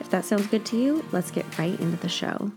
[0.00, 2.52] If that sounds good to you, let's get right into the show.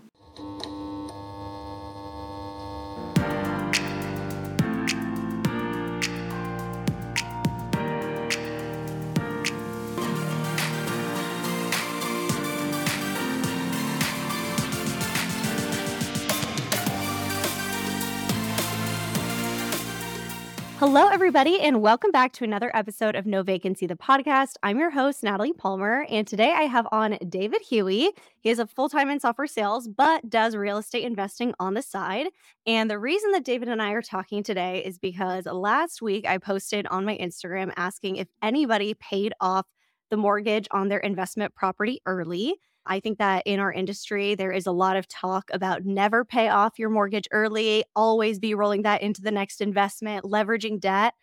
[20.92, 24.54] Hello, everybody, and welcome back to another episode of No Vacancy, the podcast.
[24.64, 28.10] I'm your host, Natalie Palmer, and today I have on David Huey.
[28.40, 31.80] He is a full time in software sales, but does real estate investing on the
[31.82, 32.26] side.
[32.66, 36.38] And the reason that David and I are talking today is because last week I
[36.38, 39.66] posted on my Instagram asking if anybody paid off
[40.10, 42.56] the mortgage on their investment property early.
[42.86, 46.48] I think that in our industry, there is a lot of talk about never pay
[46.48, 51.14] off your mortgage early, always be rolling that into the next investment, leveraging debt.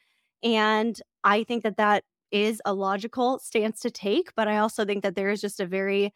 [0.44, 4.34] And I think that that is a logical stance to take.
[4.36, 6.14] But I also think that there is just a very,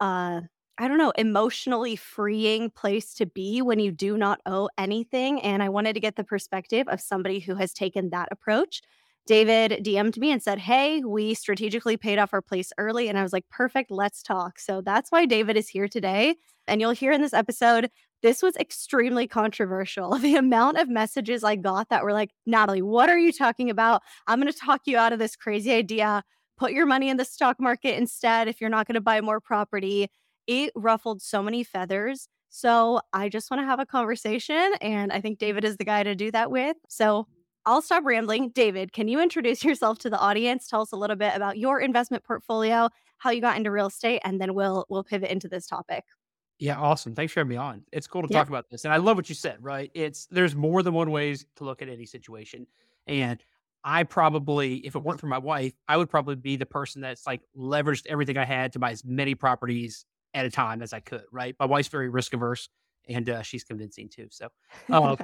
[0.00, 0.42] uh,
[0.78, 5.40] I don't know, emotionally freeing place to be when you do not owe anything.
[5.42, 8.82] And I wanted to get the perspective of somebody who has taken that approach.
[9.26, 13.08] David DM'd me and said, Hey, we strategically paid off our place early.
[13.08, 14.58] And I was like, Perfect, let's talk.
[14.58, 16.36] So that's why David is here today.
[16.68, 17.90] And you'll hear in this episode,
[18.22, 20.18] this was extremely controversial.
[20.26, 24.02] The amount of messages I got that were like, Natalie, what are you talking about?
[24.26, 26.24] I'm going to talk you out of this crazy idea.
[26.58, 29.40] Put your money in the stock market instead if you're not going to buy more
[29.40, 30.08] property.
[30.46, 32.28] It ruffled so many feathers.
[32.48, 34.72] So I just want to have a conversation.
[34.80, 36.76] And I think David is the guy to do that with.
[36.88, 37.26] So
[37.66, 38.50] I'll stop rambling.
[38.50, 40.68] David, can you introduce yourself to the audience?
[40.68, 42.88] Tell us a little bit about your investment portfolio,
[43.18, 46.04] how you got into real estate, and then we'll we'll pivot into this topic.
[46.58, 47.14] Yeah, awesome.
[47.14, 47.82] Thanks for having me on.
[47.92, 48.38] It's cool to yeah.
[48.38, 48.84] talk about this.
[48.86, 49.90] And I love what you said, right?
[49.92, 52.66] It's there's more than one ways to look at any situation.
[53.06, 53.42] And
[53.84, 57.26] I probably, if it weren't for my wife, I would probably be the person that's
[57.26, 61.00] like leveraged everything I had to buy as many properties at a time as I
[61.00, 61.54] could, right?
[61.60, 62.68] My wife's very risk averse
[63.08, 64.28] and uh, she's convincing too.
[64.30, 64.48] So,
[64.90, 65.16] uh,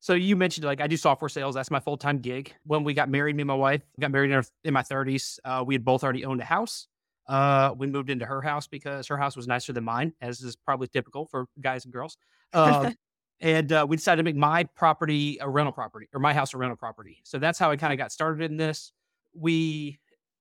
[0.00, 1.54] So you mentioned like I do software sales.
[1.54, 2.54] That's my full time gig.
[2.64, 5.38] When we got married, me and my wife got married in, our, in my 30s.
[5.44, 6.86] Uh, we had both already owned a house.
[7.26, 10.56] Uh, we moved into her house because her house was nicer than mine, as is
[10.56, 12.16] probably typical for guys and girls.
[12.52, 12.92] Uh,
[13.40, 16.58] and uh, we decided to make my property a rental property or my house a
[16.58, 17.18] rental property.
[17.24, 18.92] So that's how I kind of got started in this.
[19.34, 19.98] We,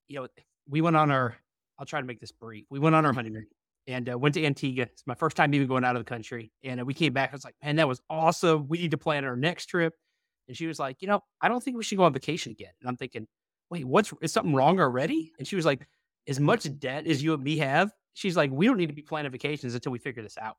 [0.07, 0.27] you know,
[0.67, 1.35] we went on our.
[1.79, 2.65] I'll try to make this brief.
[2.69, 3.45] We went on our honeymoon
[3.87, 4.83] and uh, went to Antigua.
[4.83, 6.51] It's my first time even going out of the country.
[6.63, 7.31] And uh, we came back.
[7.31, 8.67] I was like, man, that was awesome.
[8.67, 9.93] We need to plan our next trip.
[10.47, 12.71] And she was like, you know, I don't think we should go on vacation again.
[12.81, 13.27] And I'm thinking,
[13.69, 15.31] wait, what's is something wrong already?
[15.39, 15.87] And she was like,
[16.27, 19.01] as much debt as you and me have, she's like, we don't need to be
[19.01, 20.57] planning vacations until we figure this out.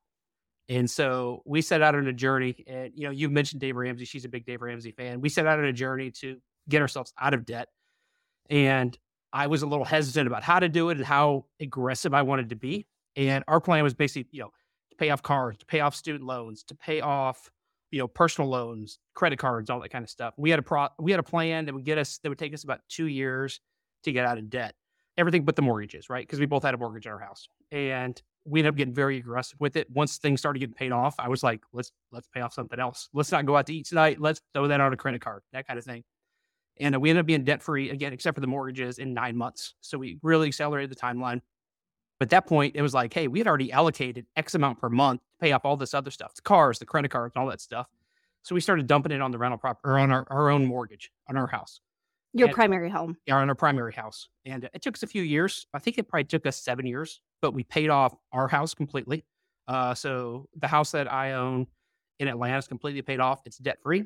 [0.71, 2.65] And so we set out on a journey.
[2.67, 4.05] And you know, you mentioned Dave Ramsey.
[4.05, 5.21] She's a big Dave Ramsey fan.
[5.21, 7.69] We set out on a journey to get ourselves out of debt.
[8.51, 8.97] And
[9.33, 12.51] I was a little hesitant about how to do it and how aggressive I wanted
[12.51, 12.87] to be.
[13.17, 14.51] And our plan was basically, you know,
[14.91, 17.51] to pay off cars, to pay off student loans, to pay off,
[17.91, 20.35] you know, personal loans, credit cards, all that kind of stuff.
[20.37, 22.55] We had a pro we had a plan that would get us that would take
[22.55, 23.61] us about two years
[24.05, 24.75] to get out of debt.
[25.17, 26.25] Everything but the mortgages, right?
[26.25, 27.49] Because we both had a mortgage on our house.
[27.73, 29.91] And we ended up getting very aggressive with it.
[29.91, 33.09] Once things started getting paid off, I was like, let's let's pay off something else.
[33.13, 34.21] Let's not go out to eat tonight.
[34.21, 36.05] Let's throw that on a credit card, that kind of thing.
[36.81, 39.37] And uh, we ended up being debt free again, except for the mortgages in nine
[39.37, 39.75] months.
[39.81, 41.41] So we really accelerated the timeline.
[42.19, 44.89] But at that point, it was like, hey, we had already allocated X amount per
[44.89, 47.51] month to pay off all this other stuff, the cars, the credit cards, and all
[47.51, 47.87] that stuff.
[48.43, 51.11] So we started dumping it on the rental property or on our, our own mortgage
[51.29, 51.81] on our house.
[52.33, 53.17] Your and, primary home.
[53.27, 54.29] Yeah, on our primary house.
[54.45, 55.67] And it took us a few years.
[55.73, 59.25] I think it probably took us seven years, but we paid off our house completely.
[59.67, 61.67] Uh, so the house that I own
[62.19, 63.41] in Atlanta is completely paid off.
[63.45, 64.05] It's debt free.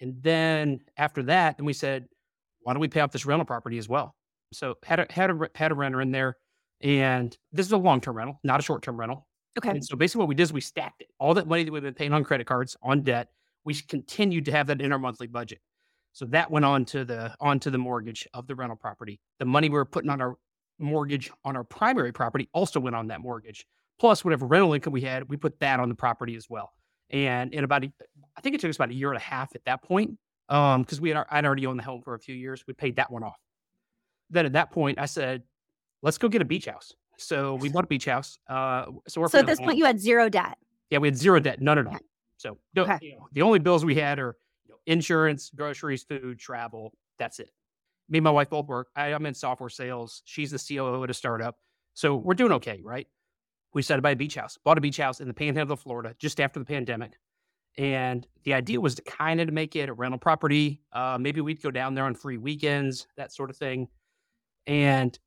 [0.00, 2.08] And then after that, then we said,
[2.62, 4.14] why don't we pay off this rental property as well?
[4.52, 6.36] So had a had a had a renter in there
[6.80, 9.26] and this is a long term rental, not a short term rental.
[9.58, 9.70] Okay.
[9.70, 11.08] And so basically, what we did is we stacked it.
[11.18, 13.28] All that money that we've been paying on credit cards, on debt,
[13.64, 15.60] we continued to have that in our monthly budget.
[16.12, 19.20] So that went on to the onto the mortgage of the rental property.
[19.38, 20.36] The money we were putting on our
[20.78, 23.66] mortgage on our primary property also went on that mortgage.
[23.98, 26.72] Plus, whatever rental income we had, we put that on the property as well.
[27.10, 27.92] And in about, a,
[28.36, 30.12] I think it took us about a year and a half at that point,
[30.48, 32.64] um, because we had I'd already owned the home for a few years.
[32.66, 33.38] We paid that one off.
[34.30, 35.42] Then at that point, I said,
[36.02, 36.92] let's go get a beach house.
[37.16, 38.38] So we bought a beach house.
[38.48, 40.56] Uh, so we're So at this point, you had zero debt.
[40.90, 41.96] yeah, we had zero debt, none at all.
[42.36, 42.98] So no, Okay.
[43.02, 44.36] you know, the only bills we had are
[44.66, 46.92] you know, insurance, groceries, food, travel.
[47.18, 47.50] That's it.
[48.08, 48.88] Me and my wife both work.
[48.94, 50.22] I, I'm in software sales.
[50.24, 51.56] She's the COO at a startup.
[51.94, 53.08] So we're doing okay, right?
[53.74, 54.56] We decided to buy a beach house.
[54.64, 57.18] Bought a beach house in the panhandle of Florida just after the pandemic.
[57.76, 60.80] And the idea was to kind of make it a rental property.
[60.92, 63.88] Uh, maybe we'd go down there on free weekends, that sort of thing.
[64.66, 65.18] And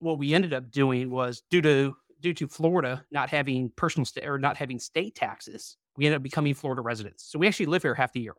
[0.00, 4.26] what we ended up doing was due to due to Florida not having personal sta-
[4.26, 7.24] or not having state taxes, we ended up becoming Florida residents.
[7.24, 8.34] So we actually live here half the year.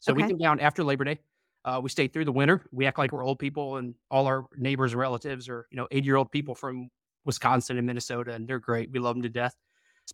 [0.00, 0.24] So we Okay.
[0.24, 1.18] came down after Labor Day.
[1.64, 2.64] Uh, we stayed through the winter.
[2.72, 5.88] We act like we're old people, and all our neighbors and relatives are you know
[5.90, 6.88] eighty year old people from
[7.24, 8.90] Wisconsin and Minnesota, and they're great.
[8.90, 9.54] We love them to death.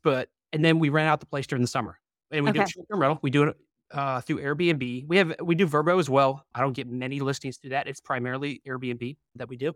[0.02, 1.98] But and then we rent out the place during the summer,
[2.30, 2.62] and we do Okay.
[2.62, 3.18] it short term rental.
[3.22, 3.56] We do it
[3.92, 5.06] uh, through Airbnb.
[5.06, 6.44] We have we do Vrbo as well.
[6.54, 7.86] I don't get many listings through that.
[7.86, 9.74] It's primarily Airbnb that we do,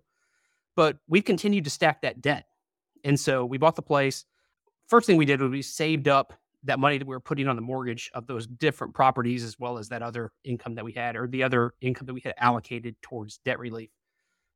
[0.78, 2.46] but we've continued to stack that debt,
[3.02, 4.24] and so we bought the place.
[4.86, 6.32] First thing we did was we saved up
[6.62, 9.78] that money that we were putting on the mortgage of those different properties, as well
[9.78, 12.94] as that other income that we had, or the other income that we had allocated
[13.02, 13.90] towards debt relief,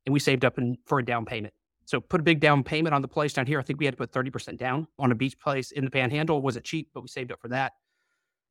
[0.06, 1.52] and we saved up in, for a down payment.
[1.86, 3.58] So put a big down payment on the place down here.
[3.58, 6.40] I think we had to put 30% down on a beach place in the panhandle.
[6.40, 7.72] wasn't cheap, but we saved up for that.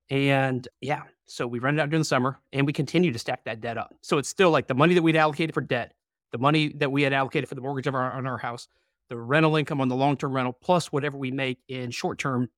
[0.09, 3.62] And yeah, so we rented out during the summer and we continue to stack that
[3.62, 3.95] debt up.
[4.01, 5.94] So it's still like the money that we'd allocated for debt,
[6.31, 8.68] the money that we had allocated for the mortgage of our, on our house,
[9.10, 12.50] the rental income on the long term rental, plus whatever we make in short term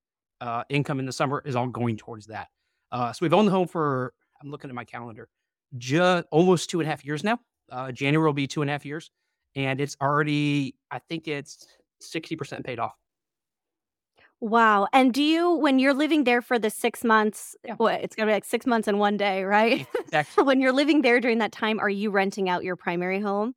[0.42, 2.50] uh, income in the summer is all going towards that.
[2.92, 5.30] Uh, so we've owned the home for, I'm looking at my calendar,
[5.78, 7.40] just almost two and a half years now.
[7.72, 9.10] Uh, January will be two and a half years.
[9.56, 11.66] And it's already, I think it's
[12.04, 12.96] 60% paid off.
[14.42, 14.88] Wow.
[14.92, 17.76] And do you, when you're living there for the six months, Yeah.
[17.76, 19.88] what, it's going to be like six months and one day, right?
[20.00, 20.44] Exactly.
[20.44, 23.56] when you're living there during that time, are you renting out your primary home?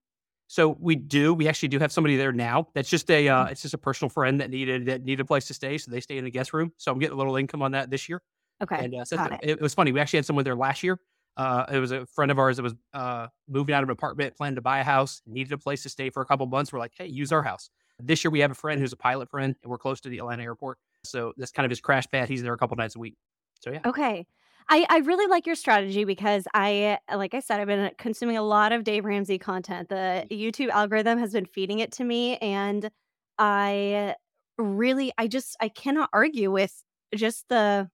[0.48, 1.34] So we do.
[1.34, 2.68] We actually do have somebody there now.
[2.74, 3.28] That's just a.
[3.28, 3.50] Uh, Mm.
[3.52, 6.00] it's just a personal friend that needed that needed a place to stay, so they
[6.00, 6.72] stay in the guest room.
[6.76, 8.22] So I'm getting a little income on that this year.
[8.62, 8.84] Okay.
[8.84, 9.40] And uh, so got it.
[9.42, 9.50] it.
[9.50, 9.92] it was funny.
[9.92, 10.98] We actually had someone there last year.
[11.36, 14.34] Uh, it was a friend of ours that was uh, moving out of an apartment,
[14.36, 16.72] planning to buy a house, needed a place to stay for a couple months.
[16.72, 17.68] We're like, hey, use our house.
[18.00, 20.18] This year we have a friend who's a pilot friend, and we're close to the
[20.18, 20.78] Atlanta airport.
[21.04, 22.28] So that's kind of his crash pad.
[22.30, 23.16] He's there a couple nights a week.
[23.60, 24.26] So yeah, Okay.
[24.68, 28.42] I, I really like your strategy because I, like I said, I've been consuming a
[28.42, 29.88] lot of Dave Ramsey content.
[29.88, 30.28] The mm.
[30.30, 32.36] YouTube algorithm has been feeding it to me.
[32.38, 32.90] And
[33.38, 34.16] I
[34.58, 36.82] really, I just, I cannot argue with
[37.14, 37.88] just the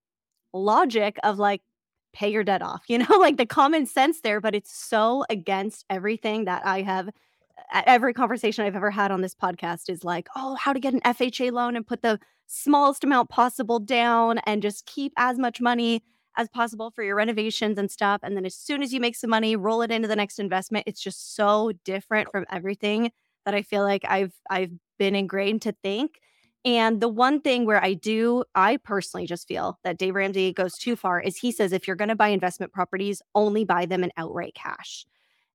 [0.54, 1.60] logic of like,
[2.14, 5.84] pay your debt off, you know, like the common sense there, but it's so against
[5.90, 7.10] everything that I have.
[7.86, 11.00] Every conversation I've ever had on this podcast is like, oh, how to get an
[11.00, 16.02] FHA loan and put the smallest amount possible down and just keep as much money
[16.36, 18.20] as possible for your renovations and stuff.
[18.22, 20.84] And then as soon as you make some money, roll it into the next investment.
[20.86, 23.10] It's just so different from everything
[23.44, 26.20] that I feel like I've I've been ingrained to think.
[26.64, 30.74] And the one thing where I do, I personally just feel that Dave Ramsey goes
[30.74, 34.04] too far is he says if you're going to buy investment properties, only buy them
[34.04, 35.04] in outright cash.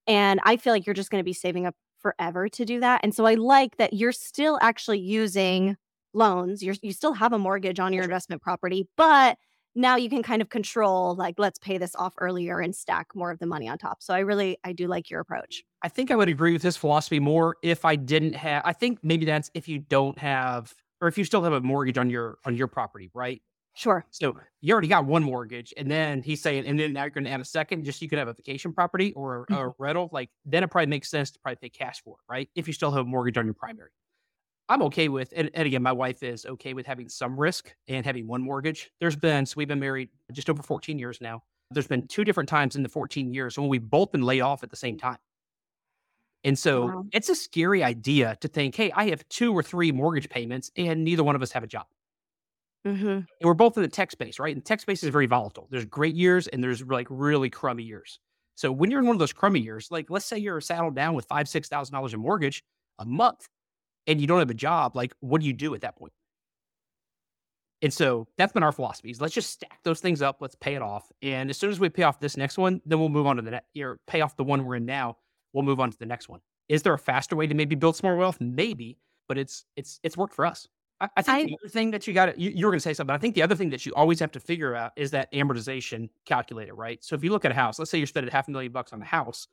[0.05, 3.01] And I feel like you're just going to be saving up forever to do that.
[3.03, 5.77] And so I like that you're still actually using
[6.13, 6.61] loans.
[6.61, 9.37] You're you still have a mortgage on your investment property, but
[9.77, 13.31] now you can kind of control like let's pay this off earlier and stack more
[13.31, 14.01] of the money on top.
[14.01, 15.63] So I really I do like your approach.
[15.83, 18.63] I think I would agree with this philosophy more if I didn't have.
[18.65, 21.97] I think maybe that's if you don't have, or if you still have a mortgage
[21.97, 23.41] on your on your property, right?
[23.75, 24.03] Sure.
[24.09, 27.25] So you already got one mortgage, and then he's saying, and then now you're going
[27.25, 29.53] to add a second, just so you could have a vacation property or a, mm-hmm.
[29.53, 30.09] a rental.
[30.11, 32.49] Like then it probably makes sense to probably pay cash for it, right?
[32.55, 33.91] If you still have a mortgage on your primary.
[34.69, 38.05] I'm okay with, and, and again, my wife is okay with having some risk and
[38.05, 38.91] having one mortgage.
[38.99, 41.43] There's been, so we've been married just over 14 years now.
[41.71, 44.63] There's been two different times in the 14 years when we've both been laid off
[44.63, 45.17] at the same time.
[46.43, 47.05] And so Wow.
[47.11, 51.03] it's a scary idea to think, hey, I have two or three mortgage payments and
[51.03, 51.87] neither one of us have a job.
[52.85, 53.07] Mm-hmm.
[53.07, 54.55] And we're both in the tech space, right?
[54.55, 55.67] And tech space is very volatile.
[55.71, 58.19] There's great years and there's like really crummy years.
[58.55, 61.13] So when you're in one of those crummy years, like let's say you're saddled down
[61.15, 62.63] with five, six thousand dollars in mortgage
[62.99, 63.47] a month
[64.07, 66.13] and you don't have a job, like what do you do at that point?
[67.83, 70.73] And so that's been our philosophy is let's just stack those things up, let's pay
[70.73, 71.11] it off.
[71.21, 73.41] And as soon as we pay off this next one, then we'll move on to
[73.43, 75.17] the next or pay off the one we're in now,
[75.53, 76.39] we'll move on to the next one.
[76.69, 78.37] Is there a faster way to maybe build some more wealth?
[78.41, 78.97] Maybe,
[79.27, 80.67] but it's it's it's worked for us.
[80.99, 82.83] I, I think I- the other thing that you got you, you were going to
[82.83, 83.13] say something.
[83.13, 86.09] I think the other thing that you always have to figure out is that amortization
[86.25, 87.03] calculator, right?
[87.03, 88.91] So if you look at a house, let's say you're spending half a million bucks
[88.91, 89.47] on a house.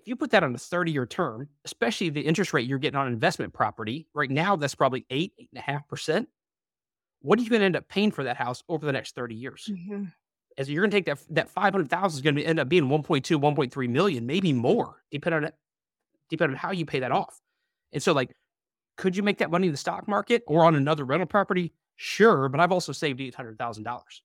[0.00, 2.98] If you put that on a 30 year term, especially the interest rate you're getting
[2.98, 6.28] on investment property, right now that's probably eight, eight and a half percent.
[7.22, 9.34] What are you going to end up paying for that house over the next 30
[9.34, 9.70] years?
[9.70, 10.04] Mm-hmm.
[10.58, 13.22] As you're going to take that that 500,000 is going to end up being 1.2,
[13.22, 15.52] 1.3 million, maybe more, depending on
[16.30, 17.40] depending on how you pay that off.
[17.92, 18.34] And so, like,
[18.96, 21.72] Could you make that money in the stock market or on another rental property?
[21.96, 24.22] Sure, but I've also saved eight hundred thousand dollars.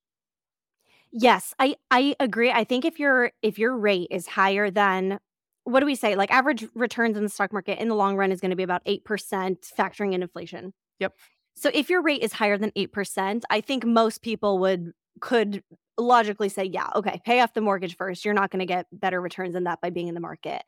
[1.11, 2.51] Yes, I I agree.
[2.51, 5.19] I think if your if your rate is higher than
[5.65, 6.15] what do we say?
[6.15, 8.63] Like average returns in the stock market in the long run is going to be
[8.63, 9.01] about 8%
[9.77, 10.73] factoring in inflation.
[10.99, 11.13] Yep.
[11.55, 14.91] So if your rate is higher than 8%, I think most people would
[15.21, 15.63] could
[15.97, 18.25] logically say, yeah, okay, pay off the mortgage first.
[18.25, 20.61] You're not going to get better returns than that by being in the market.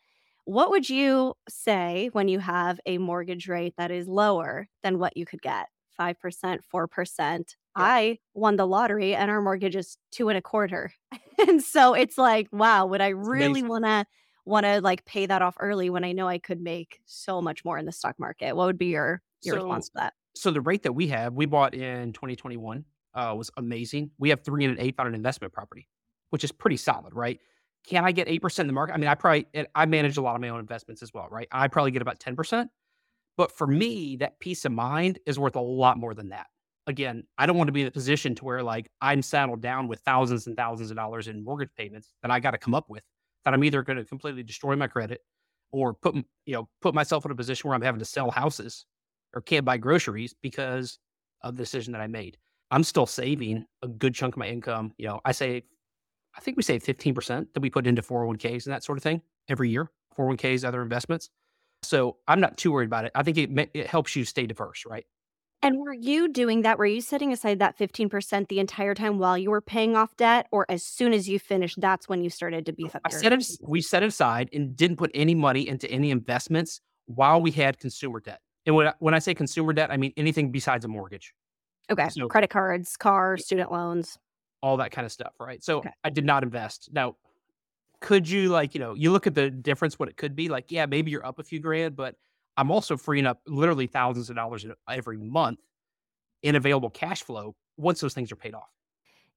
[0.46, 5.18] What would you say when you have a mortgage rate that is lower than what
[5.18, 5.68] you could get?
[6.00, 7.44] 5%, 4%.
[7.76, 10.94] I won the lottery and our mortgage is two and a quarter.
[11.48, 14.06] and so it's like, wow, would I really want to
[14.48, 17.66] want to like pay that off early when I know I could make so much
[17.66, 18.56] more in the stock market?
[18.56, 20.14] What would be your your So, response to that?
[20.36, 24.12] so the rate that we have, we bought in 2021, uh, was amazing.
[24.20, 25.88] We have three and an eighth on an investment property,
[26.30, 27.40] which is pretty solid, right?
[27.86, 28.94] Can I get 8% in the market?
[28.94, 31.48] I mean, I probably, I manage a lot of my own investments as well, right?
[31.52, 32.70] I probably get about 10%.
[33.38, 36.48] But for me, that peace of mind is worth a lot more than that.
[36.88, 39.88] Again, I don't want to be in a position to where like I'm saddled down
[39.88, 42.90] with thousands and thousands of dollars in mortgage payments that I got to come up
[42.90, 43.04] with
[43.48, 45.22] that I'm either going to completely destroy my credit
[45.72, 48.86] or put, you know, put myself in a position where I'm having to sell houses
[49.34, 51.00] or can't buy groceries because
[51.44, 52.36] of the decision that I made.
[52.72, 54.92] I'm still saving a good chunk of my income.
[54.98, 55.64] You know, I say,
[56.36, 59.22] I think we save 15% that we put into 401ks and that sort of thing
[59.48, 61.30] every year, 401ks, other investments.
[61.84, 63.14] So I'm not too worried about it.
[63.16, 65.06] I think it, it helps you stay diverse, right?
[65.64, 66.78] And were you doing that?
[66.78, 70.48] Were you setting aside that 15% the entire time while you were paying off debt?
[70.52, 73.34] Or as soon as you finished, that's when you started to beef up I set
[73.34, 77.52] it, we set it aside and didn't put any money into any investments while we
[77.52, 78.40] had consumer debt.
[78.68, 81.34] And when I, when I say consumer debt, I mean anything besides a mortgage,
[81.90, 82.10] Okay.
[82.10, 84.18] So- Credit cards, cars, student loans.
[84.62, 85.64] all that kind of stuff, right?
[85.64, 85.90] So Okay.
[86.04, 86.90] I did not invest.
[86.92, 87.16] Now,
[88.02, 90.66] could you like, you know, you look at the difference, what it could be like,
[90.72, 92.16] yeah, maybe you're up a few grand, but
[92.58, 95.60] I'm also freeing up literally thousands of dollars every month
[96.44, 98.70] in available cash flow once those things are paid off.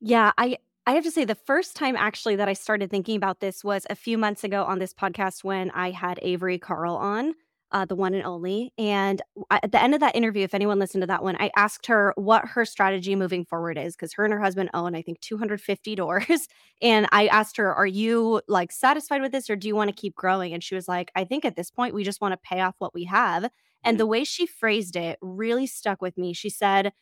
[0.01, 3.41] Yeah, I I have to say the first time actually that I started thinking about
[3.41, 7.35] this was a few months ago on this podcast when I had Avery Carl on,
[7.73, 8.73] uh, the one and only.
[8.79, 11.87] And at the end of that interview, if anyone listened to that one, I asked
[11.87, 15.21] her what her strategy moving forward is because her and her husband own, I think,
[15.21, 16.49] 250 doors.
[16.83, 19.95] And I asked her, "Are you like satisfied with this, or do you want to
[20.01, 22.39] keep growing?" And she was like, "I think at this point we just want to
[22.39, 23.51] pay off what we have."
[23.85, 26.33] And the way she phrased it really stuck with me.
[26.33, 26.93] She said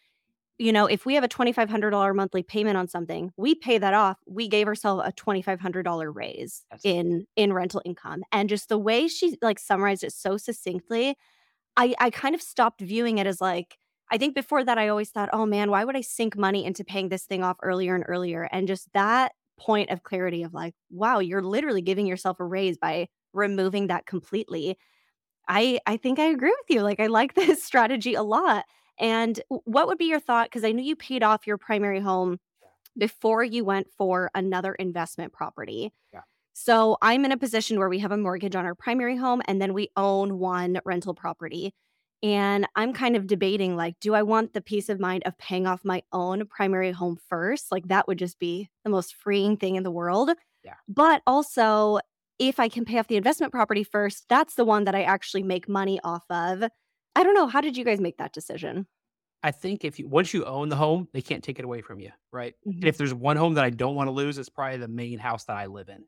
[0.59, 4.19] you know, if we have a $2,500 monthly payment on something, we pay that off.
[4.27, 8.23] We gave ourselves a $2,500 raise in in rental income.
[8.33, 11.17] And just the way she like summarized it so succinctly,
[11.77, 13.79] I I kind of stopped viewing it as like
[14.11, 16.85] I think before that I always thought, "Oh man, why would I sink money into
[16.85, 20.75] paying this thing off earlier and earlier?" And just that point of clarity of like,
[20.91, 24.79] "Wow, you're literally giving yourself a raise by removing that completely."
[25.49, 26.83] I I think I agree with you.
[26.83, 28.65] Like I like this strategy a lot.
[29.01, 30.47] And what would be your thought?
[30.47, 32.39] Because I know you paid off your primary home
[32.97, 35.93] before you went for another investment property.
[36.13, 36.23] Yeah.
[36.53, 39.63] So I'm in a position where we have a mortgage on our primary home and
[39.63, 41.73] then we own one rental property.
[42.21, 45.69] And I'm kind of debating like, do I want the peace of mind of paying
[45.69, 47.71] off my own primary home first?
[47.71, 50.31] Like, that would just be the most freeing thing in the world.
[50.65, 50.75] Yeah.
[50.89, 52.01] But also,
[52.41, 55.45] if I can pay off the investment property first, that's the one that I actually
[55.45, 56.65] make money off of.
[57.19, 57.49] I don't know.
[57.49, 58.87] How did you guys make that decision?
[59.43, 61.99] I think if you once you own the home, they can't take it away from
[61.99, 62.55] you, right?
[62.65, 62.75] Mhm.
[62.77, 65.19] And if there's one home that I don't want to lose, it's probably the main
[65.19, 66.05] house that I live in.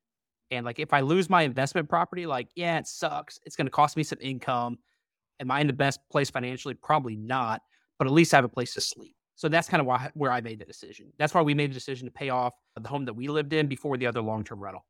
[0.52, 3.40] And like if I lose my investment property, like yeah, it sucks.
[3.44, 4.78] It's going to cost me some income.
[5.40, 6.74] Am I in the best place financially?
[6.74, 7.60] Probably not,
[7.98, 9.16] but at least I have a place to sleep.
[9.34, 11.12] So that's kind of why where I made the decision.
[11.18, 13.66] That's why we made the decision to pay off the home that we lived in
[13.66, 14.86] before the other long term rental.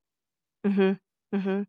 [0.67, 1.37] Mm-hmm.
[1.39, 1.63] Mm-hmm.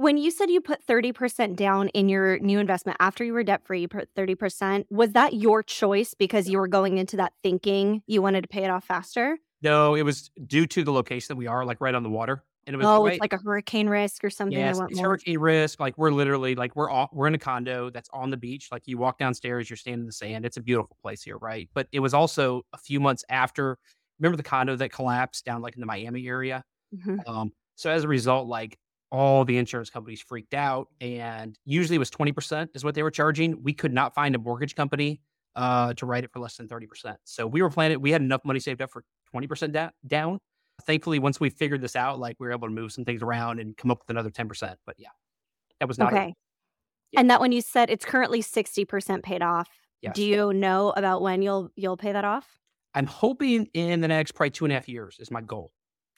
[0.00, 3.66] When you said you put 30% down in your new investment after you were debt
[3.66, 8.02] free, you put 30%, was that your choice because you were going into that thinking
[8.06, 9.36] you wanted to pay it off faster?
[9.60, 12.42] No, it was due to the location that we are, like right on the water,
[12.66, 14.56] and it was Oh, right, it's like a hurricane risk or something.
[14.58, 15.08] Yes, it's more.
[15.08, 15.80] hurricane risk.
[15.80, 18.68] Like we're literally like we're all, we're in a condo that's on the beach.
[18.72, 20.46] Like you walk downstairs, you're standing in the sand.
[20.46, 21.68] It's a beautiful place here, right?
[21.74, 23.76] But it was also a few months after.
[24.18, 26.64] Remember the condo that collapsed down like in the Miami area?
[26.92, 27.24] Mhm.
[27.26, 28.78] Um, so as a result, like
[29.10, 33.02] all the insurance companies freaked out, and usually it was twenty percent is what they
[33.02, 33.62] were charging.
[33.62, 35.20] We could not find a mortgage company
[35.56, 37.18] uh, to write it for less than thirty percent.
[37.24, 38.00] So we were planning.
[38.00, 40.38] We had enough money saved up for twenty percent da- down.
[40.86, 43.60] Thankfully, once we figured this out, like we were able to move some things around
[43.60, 44.78] and come up with another ten percent.
[44.86, 45.08] But yeah,
[45.80, 46.34] that was not Okay.
[47.12, 47.20] Yeah.
[47.20, 49.68] And that one you said it's currently 60% paid off.
[50.00, 50.14] Yes.
[50.14, 52.46] Do you know about when you'll you'll pay that off?
[52.94, 55.72] I'm hoping in the next probably two and a half years is my goal.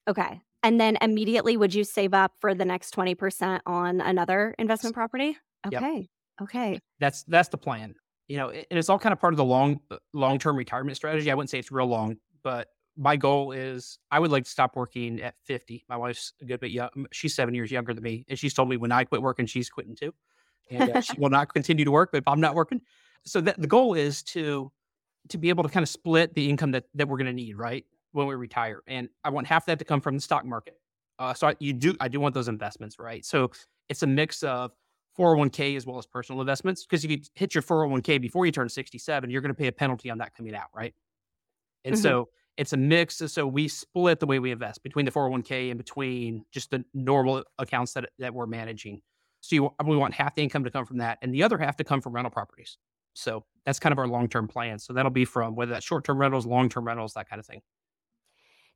[0.09, 0.41] Okay.
[0.63, 5.37] And then immediately would you save up for the next 20% on another investment property?
[5.71, 5.83] Yep.
[5.83, 6.09] Okay.
[6.41, 6.81] Okay.
[7.01, 7.95] That's that's the plan.
[8.29, 10.97] you know, and it's all kind of part of the long uh, long term retirement
[10.97, 11.31] strategy.
[11.31, 14.77] I wouldn't say it's real long, but my goal is I would like to stop
[14.77, 15.85] working at 50.
[15.89, 16.91] My wife's a good bit young.
[17.11, 18.25] She's seven years younger than me.
[18.29, 20.13] And she's told me when I quit working, she's quitting too.
[20.71, 22.81] And uh, she will not continue to work, but if I'm not working.
[23.25, 24.71] So that the goal is to
[25.29, 27.57] to be able to kind of split the income that, that we're going to need,
[27.57, 27.85] right?
[28.13, 28.83] When we retire.
[28.87, 30.79] And I want half that to come from the stock market.
[31.19, 33.25] Uh, so I, you do, I do want those investments, right?
[33.25, 33.51] So
[33.89, 34.73] it's a mix of
[35.19, 36.85] 401k as well as personal investments.
[36.85, 39.73] Because if you hit your 401k before you turn 67, you're going to pay a
[39.73, 40.95] penalty on that coming out, right?
[41.85, 42.03] And mm-hmm.
[42.03, 43.17] so it's a mix.
[43.17, 47.45] So we split the way we invest between the 401k and between just the normal
[47.59, 49.01] accounts that, that we're managing.
[49.41, 51.77] So you, we want half the income to come from that and the other half
[51.77, 52.79] to come from rental properties.
[53.15, 54.79] So that's kind of our long term plan.
[54.79, 57.47] So that'll be from whether that's short term rentals, long term rentals, that kind of
[57.47, 57.61] thing.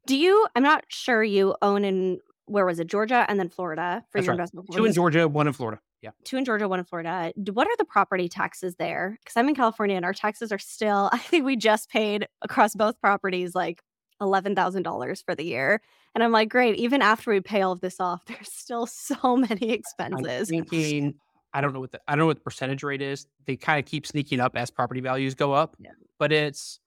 [0.06, 4.04] Do you, I'm not sure you own in, where was it, Georgia and then Florida
[4.10, 4.40] for that's your right.
[4.40, 4.68] investment?
[4.72, 5.80] Two in Georgia, one in Florida.
[6.02, 6.10] Yeah.
[6.25, 7.32] Two in Georgia, one in Florida.
[7.52, 9.18] What are the property taxes there?
[9.20, 12.75] Because I'm in California and our taxes are still, I think we just paid across
[12.75, 13.82] both properties like
[14.20, 15.80] $11,000 for the year.
[16.14, 19.36] And I'm like, great, even after we pay all of this off, there's still so
[19.36, 20.50] many expenses.
[20.50, 21.14] I'm thinking,
[21.52, 23.26] I don't know what the I don't know what the percentage rate is.
[23.46, 25.75] They kind of keep sneaking up as property values go up.
[25.78, 25.92] Yeah.
[26.18, 26.80] But it's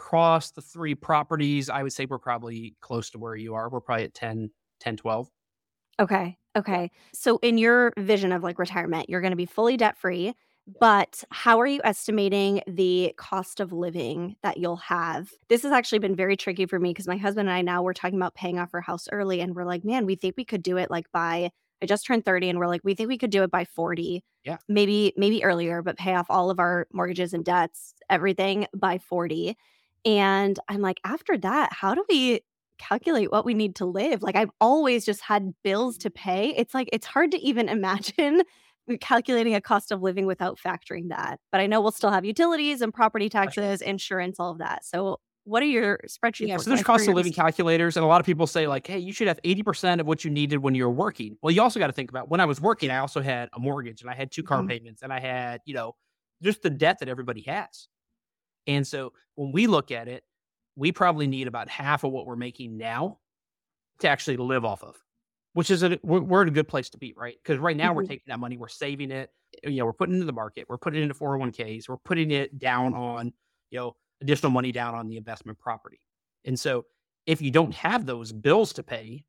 [0.00, 3.68] across the three properties, I would say we're probably close to where you are.
[3.68, 5.28] We're probably at 10, 10, 12.
[6.00, 6.38] Okay.
[6.56, 6.90] Okay.
[7.12, 10.34] So in your vision of like retirement, you're going to be fully debt free,
[10.80, 15.30] but how are you estimating the cost of living that you'll have?
[15.50, 17.92] This has actually been very tricky for me because my husband and I now we're
[17.92, 20.62] talking about paying off our house early and we're like, man, we think we could
[20.62, 21.50] do it like by
[21.82, 24.22] I just turned 30 and we're like, we think we could do it by 40.
[24.44, 24.58] Yeah.
[24.68, 29.56] Maybe, maybe earlier, but pay off all of our mortgages and debts, everything by 40.
[30.04, 32.40] And I'm like, after that, how do we
[32.78, 34.22] calculate what we need to live?
[34.22, 36.54] Like, I've always just had bills to pay.
[36.56, 38.42] It's like, it's hard to even imagine
[39.00, 41.38] calculating a cost of living without factoring that.
[41.52, 44.84] But I know we'll still have utilities and property taxes, insurance, all of that.
[44.84, 46.48] So what are your spreadsheets?
[46.48, 48.98] Yeah, so there's cost of living calculators, and a lot of people say like, "Hey,
[48.98, 51.80] you should have 80% of what you needed when you were working." Well, you also
[51.80, 54.14] got to think about when I was working, I also had a mortgage, and I
[54.14, 54.68] had two car mm-hmm.
[54.68, 55.94] payments, and I had you know
[56.42, 57.88] just the debt that everybody has.
[58.66, 60.24] And so when we look at it,
[60.76, 63.18] we probably need about half of what we're making now
[64.00, 64.96] to actually live off of,
[65.52, 67.36] which is a we're, we're in a good place to be, right?
[67.42, 67.96] Because right now mm-hmm.
[67.96, 69.30] we're taking that money, we're saving it,
[69.64, 72.30] you know, we're putting it into the market, we're putting it into 401ks, we're putting
[72.30, 73.32] it down on
[73.70, 76.00] you know additional money down on the investment property.
[76.44, 76.86] And so
[77.26, 79.24] if you don't have those bills to pay,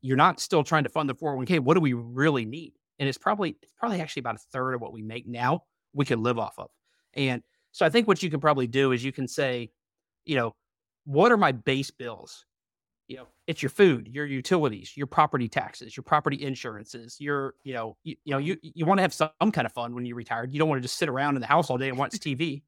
[0.00, 1.60] you're not still trying to fund the 401k.
[1.60, 2.72] What do we really need?
[2.98, 6.04] And it's probably it's probably actually about a third of what we make now we
[6.04, 6.70] can live off of.
[7.14, 9.70] And so I think what you can probably do is you can say,
[10.24, 10.54] you know,
[11.04, 12.44] what are my base bills?
[13.08, 17.74] You know, it's your food, your utilities, your property taxes, your property insurances, your, you
[17.74, 20.16] know, you, you know, you you want to have some kind of fun when you're
[20.16, 20.52] retired.
[20.52, 22.62] You don't want to just sit around in the house all day and watch TV.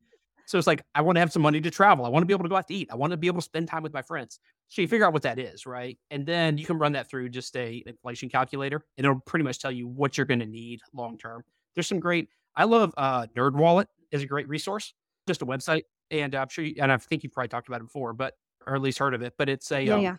[0.47, 2.05] So it's like, I want to have some money to travel.
[2.05, 2.89] I want to be able to go out to eat.
[2.91, 4.41] I want to be able to spend time with my friends.
[4.69, 5.99] So you figure out what that is, right?
[6.11, 9.59] And then you can run that through just a inflation calculator, and it'll pretty much
[9.59, 11.43] tell you what you're going to need long term.
[11.75, 12.29] There's some great.
[12.57, 14.95] I love uh, NerdWallet is a great resource,
[15.27, 17.85] just a website, and I'm sure, you, and I think you've probably talked about it
[17.85, 18.35] before, but
[18.67, 19.35] or at least heard of it.
[19.37, 20.17] But it's a yeah, um, yeah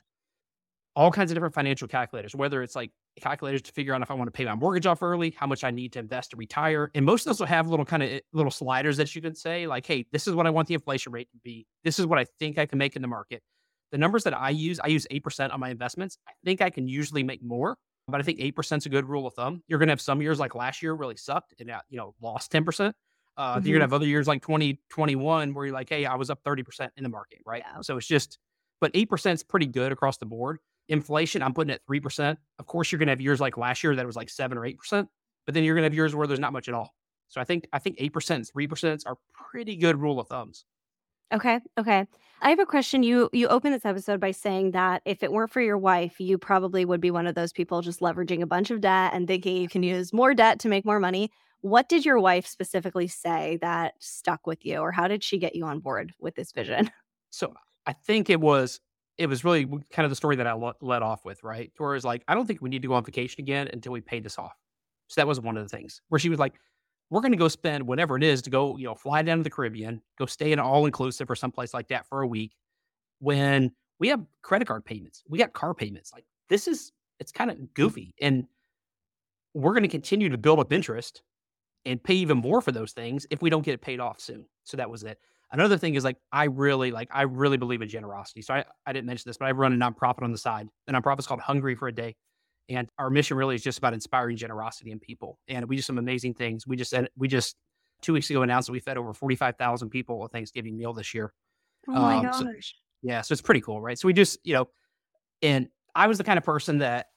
[0.96, 4.14] all kinds of different financial calculators, whether it's like calculators to figure out if I
[4.14, 6.90] want to pay my mortgage off early, how much I need to invest to retire.
[6.96, 9.36] And most of those will have little kind of eh, little sliders that you can
[9.36, 11.68] say, like, hey, this is what I want the inflation rate to be.
[11.84, 13.42] This is what I think I can make in the market.
[13.92, 16.18] The numbers that I use, I use 8% on my investments.
[16.28, 17.78] I think I can usually make more,
[18.08, 19.64] but I think 8% is a good rule of thumb.
[19.68, 22.52] You're going to have some years like last year really sucked and, you know, lost
[22.52, 22.94] 10%.
[23.38, 23.68] Uh, mm-hmm.
[23.68, 26.44] You're going to have other years like 2021 where you're like, hey, I was up
[26.44, 27.64] 30% in the market, right?
[27.66, 27.82] Yeah.
[27.82, 28.40] So it's just,
[28.80, 32.38] but 8% is pretty good across the board inflation, I'm putting at 3%.
[32.60, 34.62] Of course, you're going to have years like last year that was like 7 or
[34.62, 35.08] 8%,
[35.46, 36.94] but then you're going to have years where there's not much at all.
[37.28, 40.64] So I think I think 8% and 3% are pretty good rule of thumbs.
[41.34, 41.60] Okay.
[41.78, 42.06] Okay.
[42.42, 43.02] I have a question.
[43.02, 46.38] You you open this episode by saying that if it weren't for your wife, you
[46.38, 49.58] probably would be one of those people just leveraging a bunch of debt and thinking
[49.58, 51.32] you can use more debt to make more money.
[51.62, 55.56] What did your wife specifically say that stuck with you or how did she get
[55.56, 56.92] you on board with this vision?
[57.32, 57.54] So
[57.86, 58.80] I think it was
[59.18, 61.72] it was really kind of the story that I let off with, right?
[61.78, 64.02] Where it's like, I don't think we need to go on vacation again until we
[64.02, 64.56] pay this off.
[65.08, 66.56] So that was one of the things where she was like,
[67.10, 69.44] we're going to go spend whatever it is to go, you know, fly down to
[69.44, 72.56] the Caribbean, go stay in all inclusive or someplace like that for a week
[73.20, 76.12] when we have credit card payments, we got car payments.
[76.12, 78.14] Like this is, it's kind of goofy.
[78.20, 78.46] And
[79.54, 81.22] we're going to continue to build up interest
[81.86, 84.46] and pay even more for those things if we don't get it paid off soon.
[84.64, 85.20] So that was it.
[85.52, 88.42] Another thing is like I really like I really believe in generosity.
[88.42, 90.68] So I, I didn't mention this, but I run a nonprofit on the side.
[90.88, 92.16] The nonprofit is called Hungry for a Day.
[92.68, 95.38] And our mission really is just about inspiring generosity in people.
[95.48, 96.66] And we do some amazing things.
[96.66, 97.56] We just we just
[98.02, 101.32] two weeks ago announced that we fed over 45,000 people a Thanksgiving meal this year.
[101.88, 102.40] Oh my Um, gosh.
[102.40, 102.48] so
[103.04, 103.98] yeah, so it's pretty cool, right?
[104.00, 104.68] So we just, you know,
[105.44, 107.08] and I was the kind of person that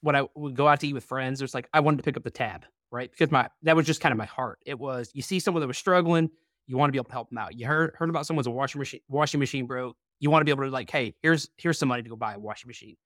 [0.00, 2.02] when I would go out to eat with friends, it was like I wanted to
[2.02, 3.10] pick up the tab, right?
[3.10, 4.60] Because my that was just kind of my heart.
[4.64, 6.30] It was you see someone that was struggling,
[6.66, 7.58] you want to be able to help them out.
[7.58, 9.96] You heard heard about someone's washing machine washing machine broke.
[10.20, 12.34] You want to be able to like, hey, here's here's some money to go buy
[12.34, 12.96] a washing machine.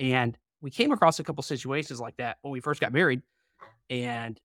[0.00, 3.22] And we came across a couple situations like that when we first got married,
[3.88, 4.38] and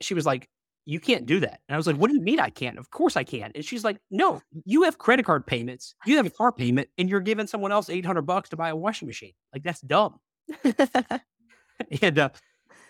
[0.00, 0.48] she was like,
[0.84, 2.78] "You can't do that." And I was like, "What do you mean I can't?
[2.78, 6.26] Of course I can." And she's like, "No, you have credit card payments, you have
[6.26, 9.06] a car payment, and you're giving someone else eight hundred bucks to buy a washing
[9.06, 9.32] machine.
[9.52, 10.18] Like that's dumb."
[12.02, 12.30] and uh,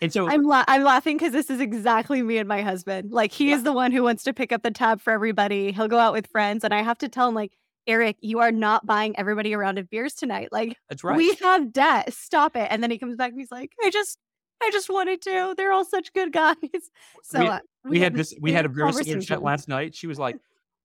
[0.01, 3.13] and so I'm la- I'm laughing because this is exactly me and my husband.
[3.13, 3.57] Like he Yeah.
[3.57, 5.73] is the one who wants to pick up the tab for everybody.
[5.73, 7.53] He'll go out with friends, and I have to tell him like,
[7.87, 10.49] Eric, you are not buying everybody a round of beers tonight.
[10.53, 11.17] Like that's right.
[11.17, 12.13] we have debt.
[12.13, 12.69] Stop it.
[12.71, 14.19] And then he comes back and he's like, I just
[14.63, 15.55] I just wanted to.
[15.57, 16.57] They're all such good guys.
[17.23, 19.95] So We- uh, we had this we had a very similar chat last night.
[19.95, 20.37] She was like,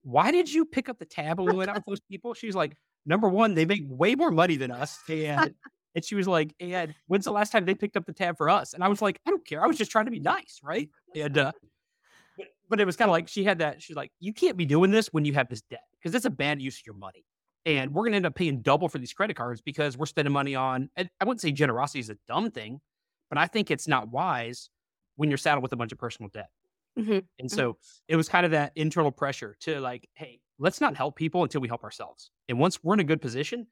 [0.02, 2.54] "Why did you pick up the tab when we went out with those people?" She's
[2.54, 2.74] like,
[3.04, 5.54] "Number one, they make way more money than us." And
[5.96, 8.50] and she was like, "And when's the last time they picked up the tab for
[8.50, 9.64] us?" And I was like, "I don't care.
[9.64, 11.52] I was just trying to be nice, right?" And uh
[12.36, 13.82] but, but it was kind of like she had that.
[13.82, 16.30] She's like, "You can't be doing this when you have this debt because it's a
[16.30, 17.26] bad use of your money."
[17.64, 20.54] And we're gonna end up paying double for these credit cards because we're spending money
[20.54, 20.90] on.
[20.96, 22.80] And I wouldn't say generosity is a dumb thing,
[23.30, 24.70] but I think it's not wise
[25.16, 26.50] when you're saddled with a bunch of personal debt.
[26.96, 27.28] Mhm.
[27.38, 27.52] And Mhm.
[27.52, 27.78] so
[28.08, 31.60] it was kind of that internal pressure to like, hey, let's not help people until
[31.60, 32.30] we help ourselves.
[32.48, 33.66] And once we're in a good position,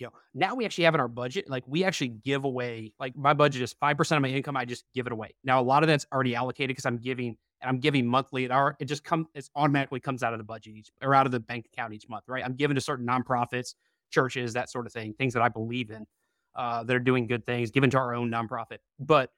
[0.00, 3.16] you know, now we actually have in our budget, like we actually give away, like
[3.16, 4.56] my budget is 5% of my income.
[4.56, 5.34] I just give it away.
[5.44, 8.44] Now, a lot of that's already allocated because I'm giving and I'm giving monthly.
[8.44, 11.26] It, are, it just comes, it automatically comes out of the budget each or out
[11.26, 12.44] of the bank account each month, right?
[12.44, 13.74] I'm giving to certain nonprofits,
[14.10, 16.06] churches, that sort of thing, things that I believe in
[16.54, 18.78] uh, that are doing good things, given to our own nonprofit.
[18.98, 19.30] But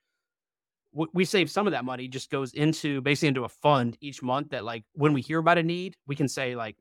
[0.95, 4.51] we save some of that money just goes into basically into a fund each month
[4.51, 6.77] that like when we hear about a need we can say like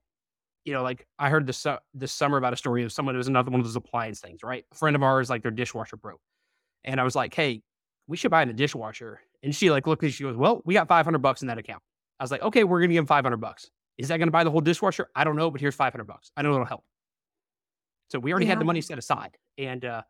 [0.65, 3.27] you know like i heard this this summer about a story of someone who was
[3.27, 4.65] another one of those appliance things right?
[4.71, 6.21] A friend of ours like their dishwasher broke.
[6.83, 7.61] And i was like hey
[8.07, 9.21] we should buy a dishwasher.
[9.43, 11.57] And she like looked at me, she goes well we got 500 bucks in that
[11.57, 11.81] account.
[12.19, 13.69] I was like okay we're gonna give him 500 bucks.
[13.97, 15.09] Is that gonna buy the whole dishwasher?
[15.15, 16.31] I don't know but here's 500 bucks.
[16.37, 16.83] I know it'll help.
[18.09, 19.37] So we already had the money set aside.
[19.57, 20.01] And uh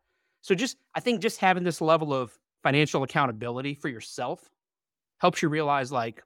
[0.42, 4.50] so just i think just having this level of financial accountability for yourself
[5.18, 6.22] helps you realize like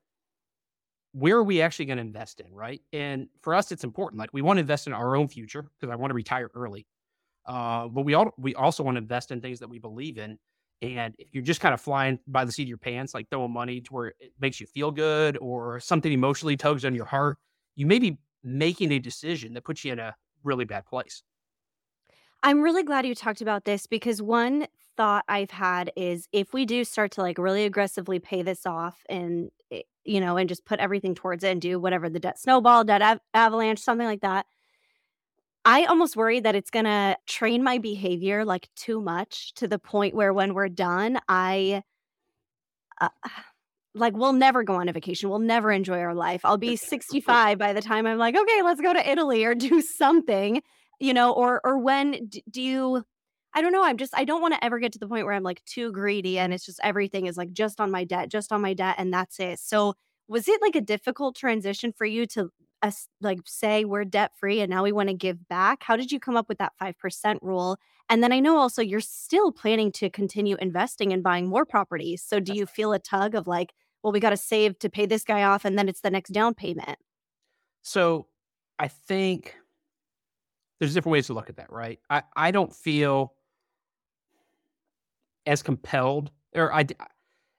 [1.18, 2.81] where are we actually going to invest in right?
[2.92, 5.92] And for us it's important like we want to invest in our own future because
[5.92, 6.87] i want to retire early
[7.46, 10.38] uh, but we all we also want to invest in things that we believe in
[10.83, 13.52] and if you're just kind of flying by the seat of your pants like throwing
[13.52, 17.38] money to where it makes you feel good or something emotionally tugs on your heart
[17.76, 21.22] you may be making a decision that puts you in a really bad place.
[22.42, 26.64] I'm really glad you talked about this because one thought I've had is if we
[26.64, 30.64] do start to like really aggressively pay this off and eh, you know and just
[30.64, 34.22] put everything towards it and do whatever the debt snowball, debt av- avalanche, something like
[34.22, 34.46] that.
[35.64, 39.80] I almost worry that it's going to train my behavior like too much to the
[39.80, 41.82] point where when we're done, I
[43.00, 43.09] uh,
[43.94, 45.28] like we'll never go on a vacation.
[45.28, 46.42] We'll never enjoy our life.
[46.44, 49.80] I'll be 65 by the time I'm like, okay, let's go to Italy or do
[49.80, 50.62] something,
[51.00, 53.04] you know, or or when do you
[53.56, 55.34] I don't know, I'm just I don't want to ever get to the point where
[55.34, 58.52] I'm like too greedy and it's just everything is like just on my debt, just
[58.52, 59.58] on my debt and that's it.
[59.60, 59.94] So,
[60.28, 62.50] was it like a difficult transition for you to
[62.82, 65.82] us like say we're debt free and now we want to give back?
[65.82, 67.78] How did you come up with that 5% rule?
[68.10, 72.22] And then I know also you're still planning to continue investing and buying more properties.
[72.22, 75.06] So do you feel a tug of like, well, we got to save to pay
[75.06, 76.98] this guy off and then it's the next down payment?
[77.80, 78.26] So
[78.78, 79.56] I think
[80.78, 81.98] there's different ways to look at that, right?
[82.10, 83.32] I, I don't feel
[85.46, 86.85] as compelled, or I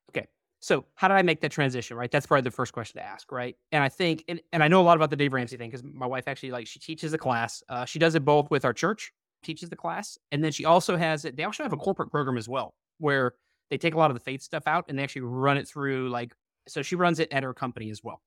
[0.10, 0.28] okay.
[0.60, 2.12] So how did I make that transition, right?
[2.12, 3.56] That's probably the first question to ask, right?
[3.72, 5.84] And I think, and, and I know a lot about the Dave Ramsey thing because
[5.84, 7.64] my wife actually like she teaches a class.
[7.70, 9.12] Uh, she does it both with our church,
[9.44, 11.38] teaches the class, and then she also has it.
[11.38, 13.34] They also have a corporate program as well where
[13.70, 16.10] they take a lot of the faith stuff out and they actually run it through
[16.10, 16.34] like.
[16.68, 18.22] So she runs it at her company as well.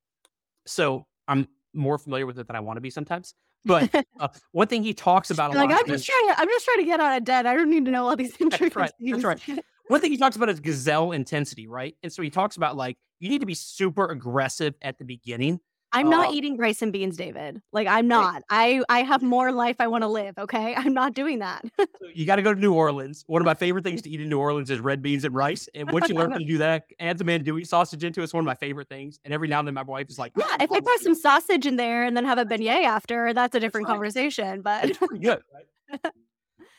[0.67, 3.35] So I'm more familiar with it than I want to be sometimes.
[3.65, 6.41] But uh, one thing he talks about a like, lot I'm is just trying to,
[6.41, 7.47] I'm just trying to get out of debt.
[7.47, 8.93] I don't need to know all these That's right.
[8.99, 9.41] That's right.
[9.89, 11.97] one thing he talks about is gazelle intensity, right?
[12.03, 15.61] And so he talks about like you need to be super aggressive at the beginning.
[15.93, 17.61] I'm not Uh, eating rice and beans, David.
[17.73, 18.43] Like I'm not.
[18.49, 20.39] I I have more life I want to live.
[20.39, 21.65] Okay, I'm not doing that.
[21.79, 23.25] So you got to go to New Orleans.
[23.27, 25.69] One of my favorite things to eat in New Orleans is red beans and rice.
[25.75, 28.25] And once you learn how to do that, add some andouille sausage into it.
[28.25, 29.19] It's one of my favorite things.
[29.25, 31.67] And every now and then my wife is like, yeah, if I throw some sausage
[31.67, 33.95] in there and then have a beignet after, that's a different right.
[33.95, 34.63] conversation.
[34.63, 36.13] But it's good, right?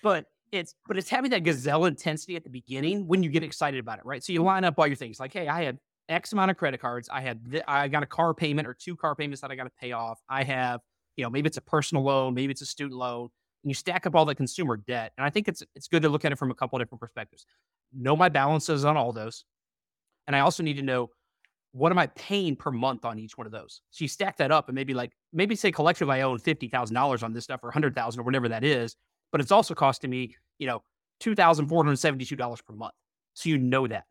[0.04, 3.80] but it's but it's having that gazelle intensity at the beginning when you get excited
[3.80, 4.24] about it, right?
[4.24, 5.78] So you line up all your things like, hey, I have
[6.12, 7.10] X amount of credit cards.
[7.12, 9.63] I had th- I got a car payment or two car payments that I got
[9.63, 10.19] to pay off.
[10.30, 10.82] I have,
[11.15, 13.30] you know, maybe it's a personal loan, maybe it's a student loan,
[13.63, 15.13] and you stack up all the consumer debt.
[15.17, 17.45] And I think it's it's good to look at it from a couple different perspectives.
[17.93, 19.45] Know my balances on all those,
[20.28, 21.10] and I also need to know
[21.74, 23.82] what am I paying per month on each one of those.
[23.91, 26.95] So you stack that up, and maybe like maybe say collectively I own fifty thousand
[26.95, 28.95] dollars on this stuff or hundred thousand or whatever that is,
[29.32, 30.84] but it's also costing me, you know,
[31.19, 32.93] two thousand four hundred seventy two dollars per month.
[33.34, 34.04] So you know that.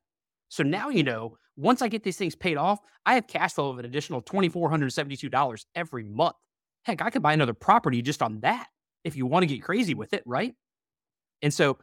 [0.48, 3.70] So now you know, once I get these things paid off, I have cash flow
[3.70, 6.36] of an additional $2,472 every month.
[6.84, 8.66] Heck, I could buy another property just on that
[9.04, 10.54] if you want to get crazy with it, right?
[11.42, 11.78] And so,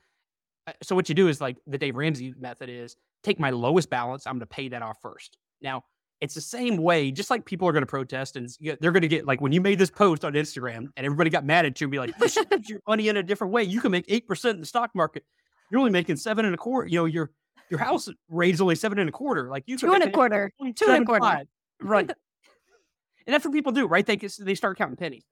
[0.65, 3.89] uh, so what you do is like the Dave Ramsey method is take my lowest
[3.89, 5.37] balance, I'm going to pay that off first.
[5.61, 5.83] Now,
[6.19, 9.07] it's the same way, just like people are going to protest and they're going to
[9.07, 11.85] get like when you made this post on Instagram and everybody got mad at you
[11.85, 13.63] and be like, you should put your money in a different way.
[13.63, 15.23] You can make 8% in the stock market.
[15.69, 16.87] You're only making seven and a quarter.
[16.87, 17.31] You know, you're
[17.69, 19.49] your house rate's only seven and a quarter.
[19.49, 21.43] Like you two and a quarter, two and a quarter,
[21.81, 22.09] right?
[23.27, 24.05] and that's what people do, right?
[24.05, 25.23] They they start counting pennies.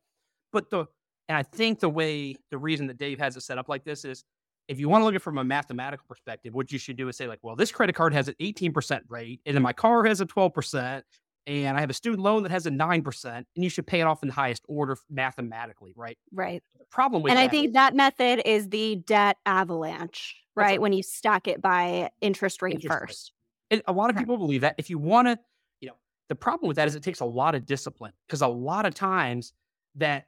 [0.52, 0.86] But the
[1.28, 4.06] and I think the way the reason that Dave has it set up like this
[4.06, 4.24] is
[4.68, 7.08] if you want to look at it from a mathematical perspective, what you should do
[7.08, 10.04] is say, like, well, this credit card has an 18% rate, and then my car
[10.06, 11.04] has a 12%,
[11.48, 14.04] and I have a student loan that has a 9%, and you should pay it
[14.04, 16.18] off in the highest order mathematically, right?
[16.34, 16.64] Right.
[16.80, 20.80] The problem with And I think that method is the debt avalanche right?
[20.80, 23.32] When you stack it by interest rate interest first.
[23.72, 23.84] Rate.
[23.88, 24.76] a lot of people believe that.
[24.78, 25.40] If you want to,
[25.82, 25.96] you know,
[26.30, 28.94] the problem with that is it takes a lot of discipline because a lot of
[28.94, 29.54] times
[29.96, 30.28] that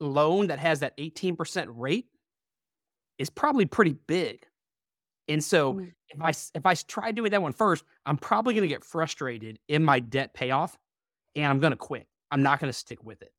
[0.00, 2.06] loan that has that 18% rate
[3.18, 4.46] is probably pretty big.
[5.28, 5.88] And so mm-hmm.
[6.08, 9.58] if I if I try doing that one first, I'm probably going to get frustrated
[9.68, 10.76] in my debt payoff
[11.34, 12.06] and I'm going to quit.
[12.30, 13.32] I'm not going to stick with it.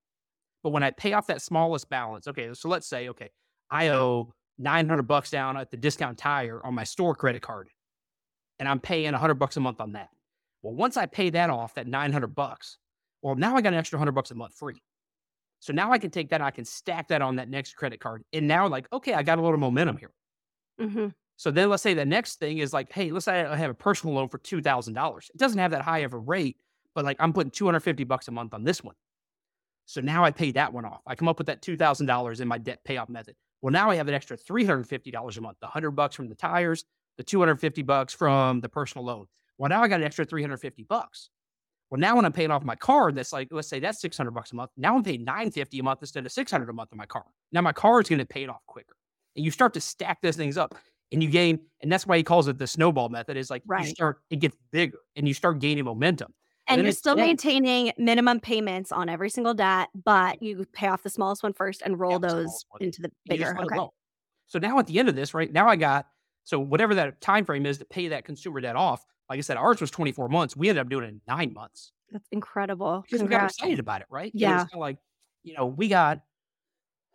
[0.64, 3.30] But when I pay off that smallest balance, okay, so let's say okay,
[3.70, 7.70] I owe 900 bucks down at the discount tire on my store credit card
[8.60, 10.10] and I'm paying 100 bucks a month on that.
[10.62, 12.78] Well, once I pay that off, that 900 bucks,
[13.22, 14.82] well, now I got an extra 100 bucks a month free.
[15.60, 18.24] So now I can take that, I can stack that on that next credit card.
[18.34, 20.12] And now, like, okay, I got a little momentum here.
[20.80, 21.08] Mm-hmm.
[21.38, 23.76] So then let's say the next thing is like, hey, let's say I have a
[23.76, 25.30] personal loan for $2,000.
[25.30, 26.58] It doesn't have that high of a rate,
[26.94, 28.96] but like I'm putting 250 bucks a month on this one.
[29.86, 31.02] So now I pay that one off.
[31.06, 33.36] I come up with that $2,000 in my debt payoff method.
[33.66, 36.86] Well, now I have an extra $350 a month, the 100 bucks from the tires,
[37.18, 39.26] the 250 bucks from the personal loan.
[39.58, 41.32] Well, now I got an extra 350 bucks.
[41.90, 44.52] Well, now when I'm paying off my car, that's like, let's say that's 600 bucks
[44.52, 44.70] a month.
[44.78, 47.26] Now I'm paying 950 a month instead of 600 a month on my car.
[47.52, 48.98] Now my car is going to pay it off quicker.
[49.36, 50.76] And you start to stack those things up
[51.12, 53.84] and you gain, and that's why he calls it the snowball method is like, right.
[53.84, 56.32] you start, it gets bigger and you start gaining momentum.
[56.68, 61.10] And, you're still maintaining minimum payments on every single debt, but you pay off the
[61.10, 63.56] smallest one first and roll yeah, those into the bigger.
[63.60, 63.88] Okay.
[64.48, 66.08] So now at the end of this, right now I got
[66.44, 69.06] so whatever that time frame is to pay that consumer debt off.
[69.30, 70.56] Like I said, ours was 24 months.
[70.56, 71.92] We ended up doing it in nine months.
[72.12, 73.02] That's incredible.
[73.02, 73.42] Because Congrats.
[73.42, 74.32] we got excited about it, right?
[74.36, 74.66] Yeah.
[74.72, 74.98] It like,
[75.44, 76.22] you know, we got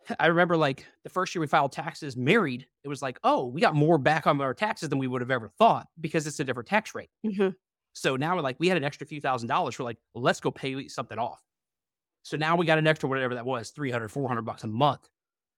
[0.19, 3.61] I remember like the first year we filed taxes married, it was like, oh, we
[3.61, 6.43] got more back on our taxes than we would have ever thought because it's a
[6.43, 7.09] different tax rate.
[7.25, 7.49] Mm-hmm.
[7.93, 9.77] So now we're like, we had an extra few thousand dollars.
[9.77, 11.41] We're like, let's go pay something off.
[12.23, 15.09] So now we got an extra, whatever that was, 300, 400 bucks a month.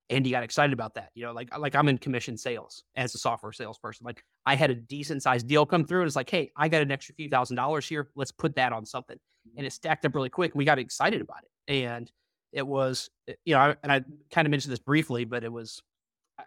[0.09, 1.09] And he got excited about that.
[1.15, 4.05] You know, like, like I'm in commission sales as a software salesperson.
[4.05, 6.81] Like I had a decent sized deal come through and it's like, hey, I got
[6.81, 8.09] an extra few thousand dollars here.
[8.15, 9.17] Let's put that on something.
[9.57, 10.53] And it stacked up really quick.
[10.55, 11.73] We got excited about it.
[11.73, 12.11] And
[12.51, 15.81] it was, eh, you know, and I kind of mentioned this briefly, but it was,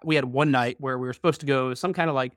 [0.04, 2.36] we had one night where we were supposed to go some kind of like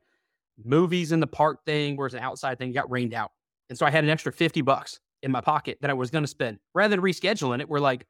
[0.63, 3.31] movies in the park thing where it's an outside thing, got rained out.
[3.69, 6.23] And so I had an extra 50 bucks in my pocket that I was going
[6.23, 6.59] to spend.
[6.73, 8.05] Rather than rescheduling it, we're like,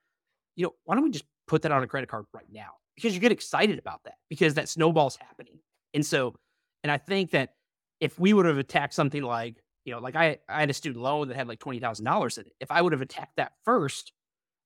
[0.55, 2.71] you know, why don't we just put that on a credit card right now?
[2.95, 5.59] Because you get excited about that because that snowball's happening.
[5.93, 6.35] And so,
[6.83, 7.53] and I think that
[7.99, 11.01] if we would have attacked something like, you know, like I, I had a student
[11.01, 12.53] loan that had like $20,000 in it.
[12.59, 14.13] If I would have attacked that first,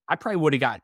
[0.07, 0.81] I probably would have got,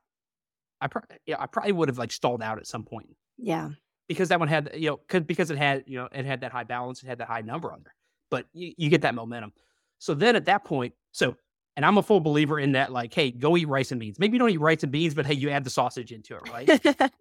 [0.82, 3.10] I, pro- yeah, I probably would have like stalled out at some point.
[3.38, 3.70] Yeah.
[4.08, 6.52] Because that one had, you know, cause, because it had, you know, it had that
[6.52, 7.96] high balance, it had that high number on there.
[8.32, 9.54] But you, you get that momentum.
[10.00, 11.36] So then at that point, so
[11.76, 14.20] and I'm a full believer in that, like, hey, go eat rice and beans.
[14.20, 16.50] Maybe you don't eat rice and beans, but hey, you add the sausage into it,
[16.50, 16.84] right?
[16.98, 17.14] but,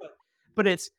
[0.56, 0.90] but it's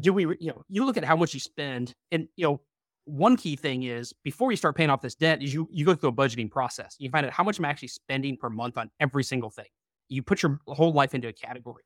[0.00, 2.60] do we, you know, you look at how much you spend, and you know,
[3.04, 5.94] one key thing is before you start paying off this debt, is you you go
[5.94, 6.96] through a budgeting process.
[6.98, 9.66] You find out how much I'm actually spending per month on every single thing.
[10.08, 11.82] You put your whole life into a category,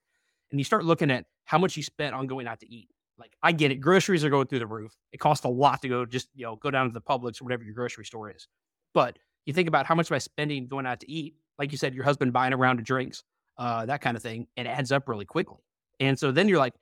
[0.50, 2.88] and you start looking at how much you spent on going out to eat.
[3.18, 4.92] Like I get it, groceries are going through the roof.
[5.10, 7.44] It costs a lot to go just you know go down to the Publix or
[7.44, 8.46] whatever your grocery store is,
[8.94, 11.36] but you think about how much am I spending going out to eat?
[11.58, 13.24] Like you said, your husband buying a round of drinks,
[13.56, 15.58] uh, that kind of thing, and it adds up really quickly.
[16.00, 16.74] And so then you're like,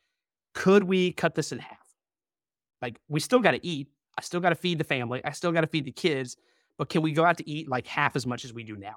[0.54, 1.78] could we cut this in half?
[2.82, 3.88] Like we still got to eat.
[4.18, 5.20] I still got to feed the family.
[5.24, 6.36] I still got to feed the kids.
[6.76, 8.96] but can we go out to eat like half as much as we do now?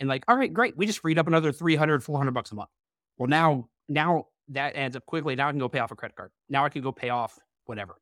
[0.00, 0.76] And like, all right, great.
[0.76, 2.70] We just freed up another 300, 400 bucks a month.
[3.16, 5.36] Well, now, now that adds up quickly.
[5.36, 6.30] Now I can go pay off a credit card.
[6.48, 7.96] Now I can go pay off whatever.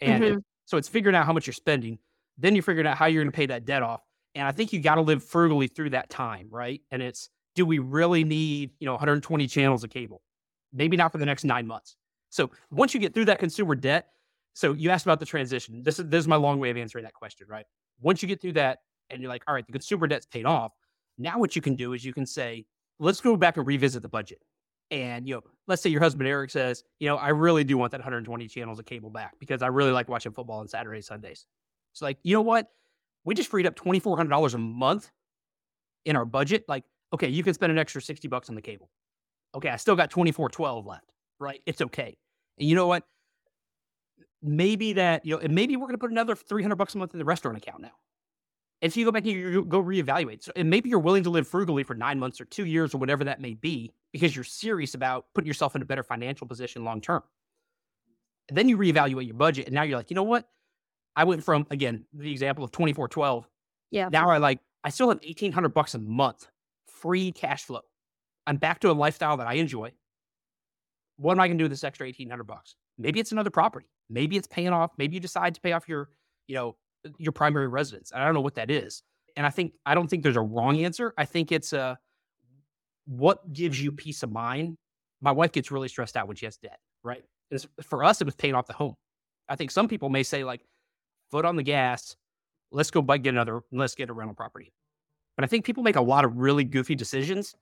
[0.00, 0.38] And mm-hmm.
[0.38, 1.98] it, so it's figuring out how much you're spending.
[2.36, 4.02] Then you're figuring out how you're going to pay that debt off.
[4.38, 6.80] And I think you got to live frugally through that time, right?
[6.92, 10.22] And it's, do we really need, you know, 120 channels of cable?
[10.72, 11.96] Maybe not for the next nine months.
[12.30, 14.06] So once you get through that consumer debt,
[14.54, 15.82] so you asked about the transition.
[15.82, 17.64] This is this is my long way of answering that question, right?
[18.00, 18.78] Once you get through that
[19.10, 20.70] and you're like, all right, the consumer debt's paid off.
[21.16, 22.64] Now what you can do is you can say,
[23.00, 24.38] let's go back and revisit the budget.
[24.92, 27.90] And you know, let's say your husband Eric says, you know, I really do want
[27.90, 31.44] that 120 channels of cable back because I really like watching football on Saturdays, Sundays.
[31.92, 32.68] It's like, you know what?
[33.24, 35.10] We just freed up $2,400 a month
[36.04, 36.64] in our budget.
[36.68, 38.90] Like, okay, you can spend an extra 60 bucks on the cable.
[39.54, 41.60] Okay, I still got 2412 left, right?
[41.66, 42.16] It's okay.
[42.58, 43.04] And you know what?
[44.42, 47.12] Maybe that, you know, and maybe we're going to put another 300 bucks a month
[47.12, 47.92] in the restaurant account now.
[48.80, 50.44] And so you go back and you go reevaluate.
[50.44, 52.98] So, and maybe you're willing to live frugally for nine months or two years or
[52.98, 56.84] whatever that may be because you're serious about putting yourself in a better financial position
[56.84, 57.22] long term.
[58.50, 59.66] Then you reevaluate your budget.
[59.66, 60.48] And now you're like, you know what?
[61.18, 63.44] I went from, again, the example of 2412.
[63.90, 64.08] Yeah.
[64.08, 66.46] Now I like, I still have 1800 bucks a month
[66.86, 67.80] free cash flow.
[68.46, 69.90] I'm back to a lifestyle that I enjoy.
[71.16, 72.76] What am I going to do with this extra 1800 bucks?
[72.98, 73.88] Maybe it's another property.
[74.08, 74.92] Maybe it's paying off.
[74.96, 76.08] Maybe you decide to pay off your,
[76.46, 76.76] you know,
[77.18, 78.12] your primary residence.
[78.14, 79.02] I don't know what that is.
[79.36, 81.14] And I think I don't think there's a wrong answer.
[81.18, 81.94] I think it's a uh,
[83.06, 84.76] what gives you peace of mind.
[85.20, 87.24] My wife gets really stressed out when she has debt, right?
[87.50, 88.94] It's, for us, it was paying off the home.
[89.48, 90.62] I think some people may say like,
[91.30, 92.16] foot on the gas,
[92.70, 94.72] let's go buy get another, let's get a rental property.
[95.36, 97.54] But I think people make a lot of really goofy decisions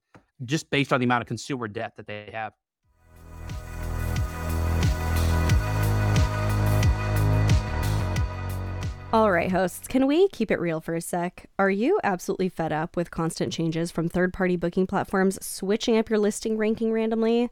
[0.44, 2.52] just based on the amount of consumer debt that they have.
[9.12, 11.48] All right, hosts, can we keep it real for a sec?
[11.58, 16.10] Are you absolutely fed up with constant changes from third party booking platforms switching up
[16.10, 17.48] your listing ranking randomly?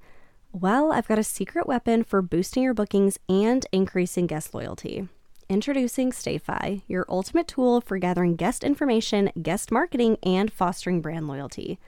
[0.52, 5.08] Well, I've got a secret weapon for boosting your bookings and increasing guest loyalty.
[5.50, 11.78] Introducing StayFi, your ultimate tool for gathering guest information, guest marketing, and fostering brand loyalty.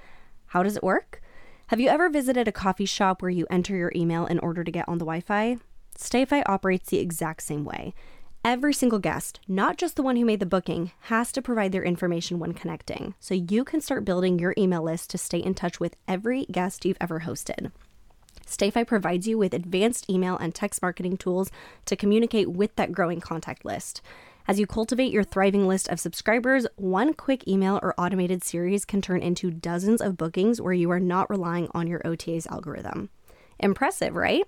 [0.48, 1.22] How does it work?
[1.68, 4.70] Have you ever visited a coffee shop where you enter your email in order to
[4.70, 5.56] get on the Wi Fi?
[5.98, 7.94] StayFi operates the exact same way.
[8.44, 11.82] Every single guest, not just the one who made the booking, has to provide their
[11.82, 15.80] information when connecting, so you can start building your email list to stay in touch
[15.80, 17.72] with every guest you've ever hosted.
[18.46, 21.50] StayFi provides you with advanced email and text marketing tools
[21.84, 24.00] to communicate with that growing contact list.
[24.48, 29.02] As you cultivate your thriving list of subscribers, one quick email or automated series can
[29.02, 33.10] turn into dozens of bookings where you are not relying on your OTA's algorithm.
[33.58, 34.44] Impressive, right?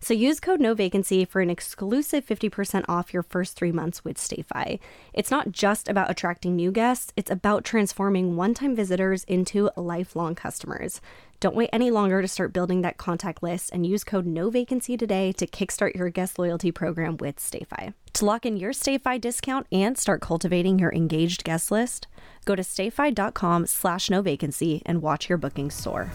[0.00, 4.78] So use code NOVACANCY for an exclusive 50% off your first 3 months with StayFi.
[5.12, 11.00] It's not just about attracting new guests, it's about transforming one-time visitors into lifelong customers.
[11.38, 15.32] Don't wait any longer to start building that contact list and use code NOVACANCY today
[15.32, 17.92] to kickstart your guest loyalty program with StayFi.
[18.14, 22.06] To lock in your StayFi discount and start cultivating your engaged guest list,
[22.46, 26.10] go to stayfi.com slash no vacancy and watch your bookings soar.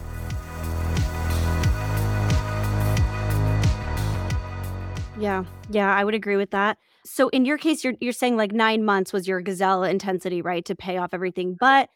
[5.20, 6.80] Yeah, yeah, I would agree with that.
[7.06, 10.66] So in your case, you're you're saying like nine months was your gazelle intensity, right,
[10.66, 11.56] to pay off everything.
[11.60, 11.90] But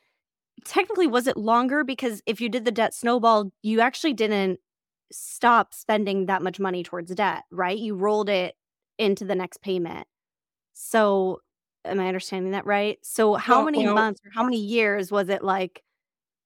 [0.63, 1.83] technically, was it longer?
[1.83, 4.59] Because if you did the debt snowball, you actually didn't
[5.11, 7.77] stop spending that much money towards debt, right?
[7.77, 8.55] You rolled it
[8.97, 10.07] into the next payment.
[10.73, 11.41] So
[11.83, 12.97] am I understanding that right?
[13.03, 15.83] So how many months or how many years was it like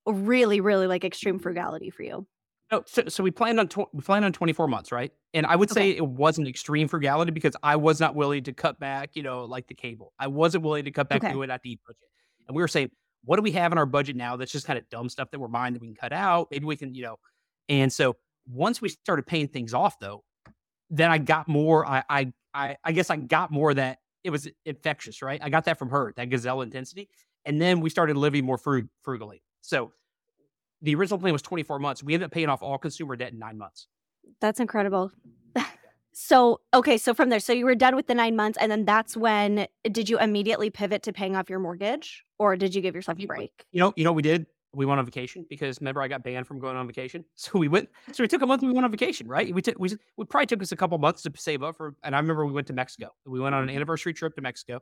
[0.05, 2.27] really, really like extreme frugality for you?
[2.71, 5.11] No, so, so we planned on tw- we planned on 24 months, right?
[5.33, 5.97] And I would say okay.
[5.97, 9.67] it wasn't extreme frugality because I was not willing to cut back, you know, like
[9.67, 10.13] the cable.
[10.19, 11.33] I wasn't willing to cut back okay.
[11.33, 12.01] doing that deep budget.
[12.47, 12.91] And we were saying,
[13.23, 15.39] what do we have in our budget now that's just kind of dumb stuff that
[15.39, 16.47] we're buying that we can cut out?
[16.51, 17.19] Maybe we can, you know.
[17.67, 18.15] And so
[18.47, 20.23] once we started paying things off, though,
[20.89, 21.85] then I got more.
[21.85, 25.39] I I I, I guess I got more that it was infectious, right?
[25.41, 27.09] I got that from her, that gazelle intensity,
[27.45, 29.43] and then we started living more frug- frugally.
[29.61, 29.91] So
[30.81, 32.03] the original plan was 24 months.
[32.03, 33.87] We ended up paying off all consumer debt in nine months.
[34.41, 35.11] That's incredible.
[36.21, 36.97] so, okay.
[36.97, 38.57] So from there, so you were done with the nine months.
[38.59, 42.75] And then that's when, did you immediately pivot to paying off your mortgage or did
[42.75, 43.63] you give yourself a break?
[43.71, 44.45] You know, you know, we did.
[44.73, 47.23] We went on vacation because remember I got banned from going on vacation.
[47.35, 49.53] So we went, so we took a month and we went on vacation, right?
[49.55, 52.13] We took, we, we probably took us a couple months to save up for, and
[52.13, 53.11] I remember we went to Mexico.
[53.25, 53.77] We went on an mm-hmm.
[53.77, 54.81] anniversary trip to Mexico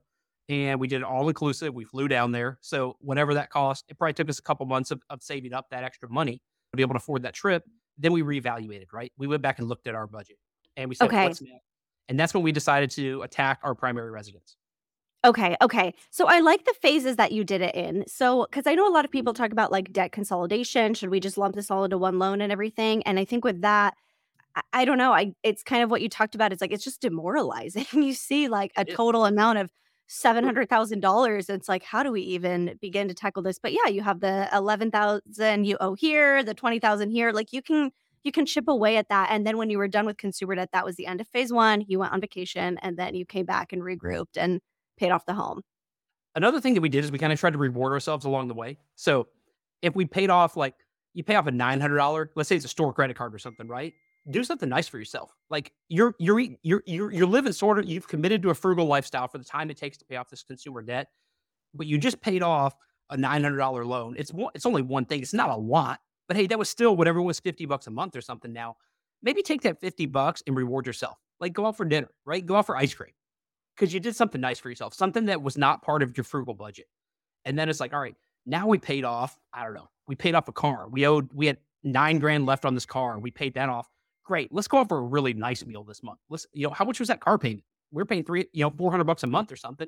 [0.50, 1.72] and we did all inclusive.
[1.72, 2.58] We flew down there.
[2.62, 5.68] So whatever that cost, it probably took us a couple months of, of saving up
[5.70, 7.64] that extra money to be able to afford that trip.
[8.00, 9.12] Then we reevaluated, right?
[9.20, 10.38] We went back and looked at our budget
[10.78, 11.26] and we said, okay.
[11.26, 11.64] what's next?
[12.08, 14.56] And that's when we decided to attack our primary residence.
[15.26, 15.94] Okay, okay.
[16.12, 18.06] So I like the phases that you did it in.
[18.08, 19.44] So, because I know a lot of people mm-hmm.
[19.44, 20.94] talk about like debt consolidation.
[20.94, 23.04] Should we just lump this all into one loan and everything?
[23.04, 23.96] And I think with that,
[24.56, 25.12] I, I don't know.
[25.12, 26.54] I it's kind of what you talked about.
[26.54, 27.86] It's like it's just demoralizing.
[27.94, 29.72] you see like a total amount of
[30.06, 31.50] seven hundred thousand dollars.
[31.50, 33.60] It's like how do we even begin to tackle this?
[33.60, 37.32] But yeah, you have the eleven thousand you owe here, the twenty thousand here.
[37.32, 37.92] Like you can
[38.28, 39.30] you can chip away at that.
[39.32, 41.52] And then when you were done with consumer debt, that was the end of phase
[41.52, 41.84] one.
[41.88, 44.62] You went on vacation, and then you came back and regrouped and
[44.98, 45.62] paid off the home.
[46.36, 48.54] Another thing that we did is we kind of tried to reward ourselves along the
[48.54, 48.78] way.
[48.96, 49.28] So
[49.82, 50.76] if we paid off like
[51.14, 53.40] you pay off a nine hundred dollar, let's say it's a store credit card or
[53.40, 53.94] something, right?
[54.30, 55.32] Do something nice for yourself.
[55.50, 59.28] Like you're you're you're you're you're living sort of you've committed to a frugal lifestyle
[59.28, 61.08] for the time it takes to pay off this consumer debt,
[61.74, 62.76] but you just paid off
[63.10, 64.16] a nine hundred dollar loan.
[64.18, 65.22] It's one, it's only one thing.
[65.22, 68.16] It's not a lot, but hey, that was still whatever was fifty bucks a month
[68.16, 68.54] or something.
[68.54, 68.78] Now
[69.22, 71.18] maybe take that fifty bucks and reward yourself.
[71.40, 72.46] Like go out for dinner, right?
[72.46, 73.12] Go out for ice cream
[73.76, 76.54] because you did something nice for yourself, something that was not part of your frugal
[76.54, 76.88] budget.
[77.46, 78.16] And then it's like, all right,
[78.46, 80.88] now we paid off, I don't know, we paid off a car.
[80.90, 83.90] We owed, we had nine grand left on this car and we paid that off.
[84.26, 84.52] Great.
[84.52, 86.20] Let's go out for a really nice meal this month.
[86.30, 87.64] Let's, you know, how much was that car payment?
[87.92, 89.88] We're paying three, you know, 400 bucks a month or something.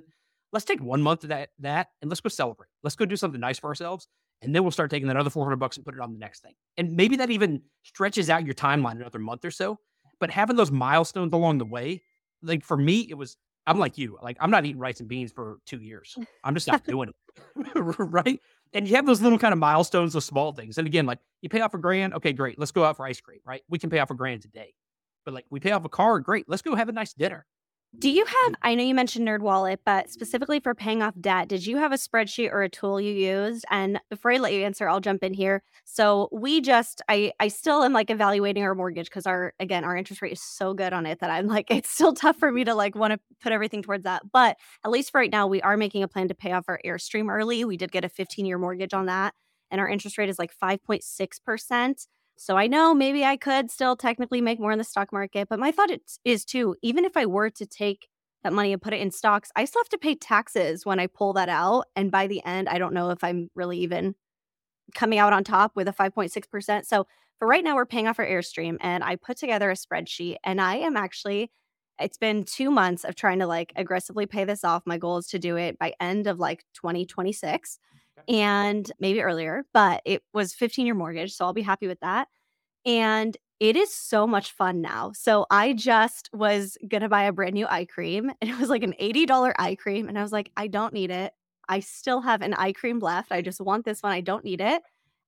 [0.54, 2.70] Let's take one month of that, that and let's go celebrate.
[2.84, 4.08] Let's go do something nice for ourselves.
[4.42, 6.42] And then we'll start taking that other 400 bucks and put it on the next
[6.42, 6.54] thing.
[6.78, 9.80] And maybe that even stretches out your timeline another month or so.
[10.20, 12.04] But having those milestones along the way,
[12.42, 13.38] like for me, it was
[13.68, 14.18] I'm like you.
[14.22, 16.18] Like I'm not eating rice and beans for two years.
[16.44, 17.72] I'm just not doing it.
[17.76, 18.40] right.
[18.74, 20.78] And you have those little kind of milestones, those small things.
[20.78, 22.14] And again, like you pay off a grand.
[22.14, 22.58] Okay, great.
[22.58, 23.40] Let's go out for ice cream.
[23.46, 23.62] Right.
[23.70, 24.74] We can pay off a grand today.
[25.26, 26.20] But like we pay off a car.
[26.20, 26.46] Great.
[26.48, 27.46] Let's go have a nice dinner.
[27.98, 28.56] Do you have mm.
[28.62, 31.92] I know you mentioned Nerd Wallet, but specifically for paying off debt, did you have
[31.92, 33.66] a spreadsheet or a tool you used?
[33.72, 35.64] And before I let you answer, I'll jump in here.
[35.86, 39.98] So we just I I still am like evaluating our mortgage because our again, our
[39.98, 42.64] interest rate is so good on it that I'm like it's still tough for me
[42.64, 44.22] to like want to put everything towards that.
[44.32, 46.80] But at least for right now, we are making a plan to pay off our
[46.86, 47.66] Airstream early.
[47.66, 49.34] We did get a 15-year mortgage on that,
[49.72, 52.08] and our interest rate is like 5.6%.
[52.42, 55.60] So I know maybe I could still technically make more in the stock market, but
[55.60, 55.92] my thought
[56.24, 58.08] is too, even if I were to take
[58.46, 61.08] that money and put it in stocks, I still have to pay taxes when I
[61.08, 61.88] pull that out.
[61.98, 64.16] And by the end, I don't know if I'm really even
[64.96, 66.86] coming out on top with a 5.6%.
[66.86, 67.08] So
[67.40, 70.62] for right now, we're paying off our Airstream and I put together a spreadsheet and
[70.62, 71.52] I am actually,
[72.00, 74.84] it's been two months of trying to like aggressively pay this off.
[74.86, 77.80] My goal is to do it by end of like 2026
[78.28, 81.34] and maybe earlier, but it was 15 year mortgage.
[81.34, 82.28] So I'll be happy with that.
[82.86, 85.12] And it is so much fun now.
[85.14, 88.70] So I just was going to buy a brand new eye cream and it was
[88.70, 90.08] like an $80 eye cream.
[90.10, 91.34] And I was like, I don't need it.
[91.70, 93.32] I still have an eye cream left.
[93.32, 94.12] I just want this one.
[94.12, 94.82] I don't need it.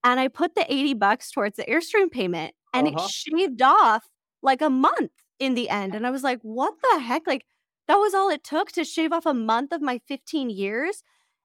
[0.03, 2.97] And I put the 80 bucks towards the Airstream payment and Uh-huh.
[2.97, 4.09] it shaved off
[4.41, 5.93] like a month in the end.
[5.93, 7.27] And I was like, what the heck?
[7.27, 7.45] Like,
[7.87, 11.03] that was all it took to shave off a month of my 15 years.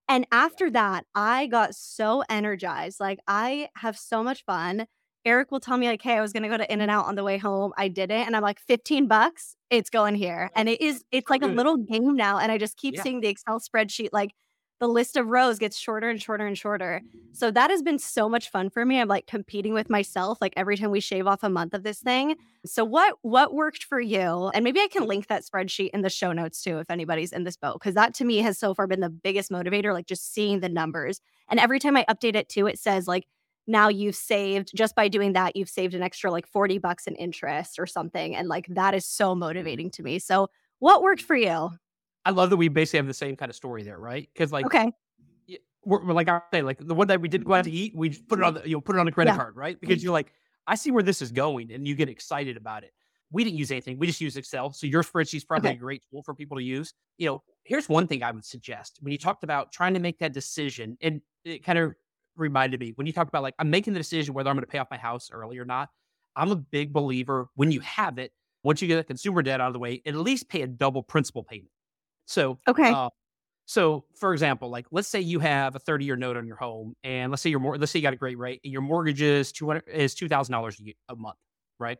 [0.08, 3.00] And after that, I got so energized.
[3.00, 4.86] Like, I have so much fun.
[5.24, 7.16] Eric will tell me, like, hey, I was gonna go to In and Out on
[7.16, 7.72] the way home.
[7.76, 8.26] I didn't.
[8.26, 10.50] And I'm like, 15 bucks, it's going here.
[10.54, 12.38] Oh, and it is, it's like a little game now.
[12.38, 13.02] And I just keep Yeah.
[13.02, 14.30] seeing the Excel spreadsheet, like
[14.78, 17.00] the list of rows gets shorter and shorter and shorter.
[17.32, 19.00] So that has been so much fun for me.
[19.00, 22.00] I'm like competing with myself, like every time we shave off a month of this
[22.00, 22.36] thing.
[22.64, 24.50] So what what worked for you?
[24.54, 27.44] And maybe I can link that spreadsheet in the show notes too, if anybody's in
[27.44, 30.32] this boat, because that to me has so far been the biggest motivator, like just
[30.32, 31.20] seeing the numbers.
[31.48, 33.26] And every time I update it too, it says like
[33.66, 37.14] now you've saved just by doing that, you've saved an extra like 40 bucks in
[37.16, 38.36] interest or something.
[38.36, 40.18] And like that is so motivating to me.
[40.18, 40.48] So
[40.78, 41.70] what worked for you?
[42.26, 44.28] I love that we basically have the same kind of story there, right?
[44.34, 44.92] Because like Okay.
[45.84, 47.94] we're, we're like I say, like the one that we didn't go out to eat,
[47.94, 49.36] we put it on the you know put it on the credit Yeah.
[49.36, 49.80] card, right?
[49.80, 50.32] Because you're like,
[50.66, 52.92] I see where this is going, and you get excited about it.
[53.30, 54.72] We didn't use anything; we just used Excel.
[54.72, 55.76] So your spreadsheet's probably Okay.
[55.76, 56.92] a great tool for people to use.
[57.18, 60.18] You know, here's one thing I would suggest when you talked about trying to make
[60.18, 61.94] that decision, and it kind of
[62.36, 64.70] reminded me when you talked about like I'm making the decision whether I'm going to
[64.70, 65.90] pay off my house early or not.
[66.34, 69.68] I'm a big believer when you have it, once you get the consumer debt out
[69.68, 71.70] of the way, at least pay a double principal payment.
[72.26, 72.96] So Okay.
[72.96, 73.10] uh,
[73.66, 76.94] so, for example, like let's say you have a 30 year note on your home,
[77.04, 79.22] and let's say your mor- let's say you got a great rate, and your mortgage
[79.22, 81.38] is 200 is two thousand dollars a month,
[81.80, 81.98] right?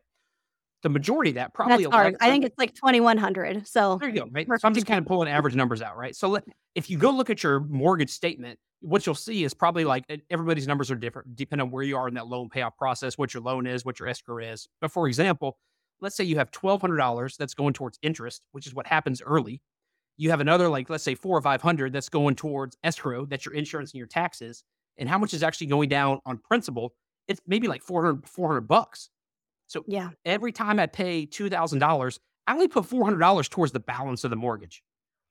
[0.83, 2.17] The majority of that probably That's hard.
[2.21, 3.67] I think it's like 2100.
[3.67, 4.47] So there you go, right?
[4.47, 4.61] Perfect.
[4.61, 6.15] So I'm just kind of pulling average numbers out, right?
[6.15, 9.85] So let, if you go look at your mortgage statement, what you'll see is probably
[9.85, 13.17] like everybody's numbers are different depending on where you are in that loan payoff process,
[13.17, 14.69] what your loan is, what your escrow is.
[14.81, 15.59] But for example,
[16.01, 19.23] let's say you have twelve hundred dollars that's going towards interest, which is what happens
[19.23, 19.63] early.
[20.17, 23.45] You have another like let's say four or five hundred that's going towards escrow, that's
[23.45, 24.65] your insurance and your taxes.
[24.99, 26.95] And how much is actually going down on principal?
[27.29, 29.11] It's maybe like 400, 400 bucks.
[29.67, 30.11] So yeah.
[30.25, 33.81] every time I pay two thousand dollars, I only put four hundred dollars towards the
[33.81, 34.83] balance of the mortgage.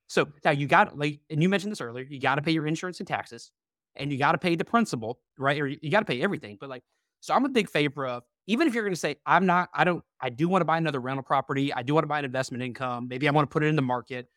[0.08, 2.68] So now you got like, and you mentioned this earlier, you got to pay your
[2.68, 3.52] insurance and taxes,
[3.96, 5.60] and you got to pay the principal, right?
[5.60, 6.58] Or you got to pay everything.
[6.60, 6.84] But like,
[7.22, 9.84] so I'm a big favor of even if you're going to say, I'm not, I
[9.84, 12.26] don't, I do want to buy another rental property, I do want to buy an
[12.26, 14.28] investment income, maybe I want to put it in the market.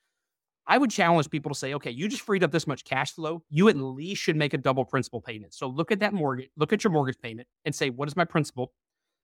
[0.69, 3.43] I would challenge people to say, okay, you just freed up this much cash flow.
[3.49, 5.55] You at least should make a double principal payment.
[5.55, 8.27] So look at that mortgage, look at your mortgage payment and say, what is my
[8.27, 8.73] principal?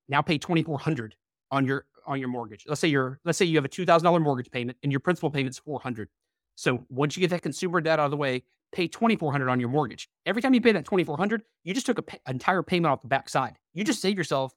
[0.09, 1.15] Now pay 2400
[1.51, 2.65] on your on your mortgage.
[2.67, 5.59] Let's say you're let's say you have a $2000 mortgage payment and your principal payment's
[5.59, 6.09] 400.
[6.57, 9.69] So once you get that consumer debt out of the way, pay 2400 on your
[9.69, 10.09] mortgage.
[10.25, 13.09] Every time you pay that 2400, you just took an pay, entire payment off the
[13.09, 13.59] backside.
[13.75, 14.55] You just save yourself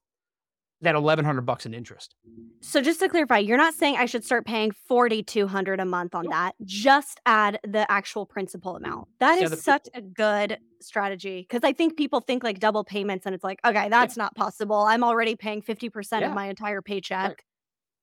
[0.81, 2.15] that 1100 bucks in interest.
[2.61, 6.25] So just to clarify, you're not saying I should start paying 4200 a month on
[6.29, 6.53] that.
[6.65, 9.07] Just add the actual principal amount.
[9.19, 13.25] That yeah, is such a good strategy cuz I think people think like double payments
[13.25, 14.23] and it's like, okay, that's yeah.
[14.23, 14.77] not possible.
[14.77, 16.27] I'm already paying 50% yeah.
[16.27, 17.43] of my entire paycheck.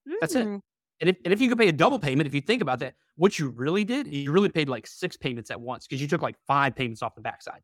[0.06, 0.14] Right.
[0.14, 0.20] Mm.
[0.20, 0.46] That's it.
[0.46, 0.60] Mm.
[1.00, 2.94] And if, and if you could pay a double payment, if you think about that,
[3.16, 6.22] what you really did, you really paid like six payments at once because you took
[6.22, 7.60] like five payments off the backside.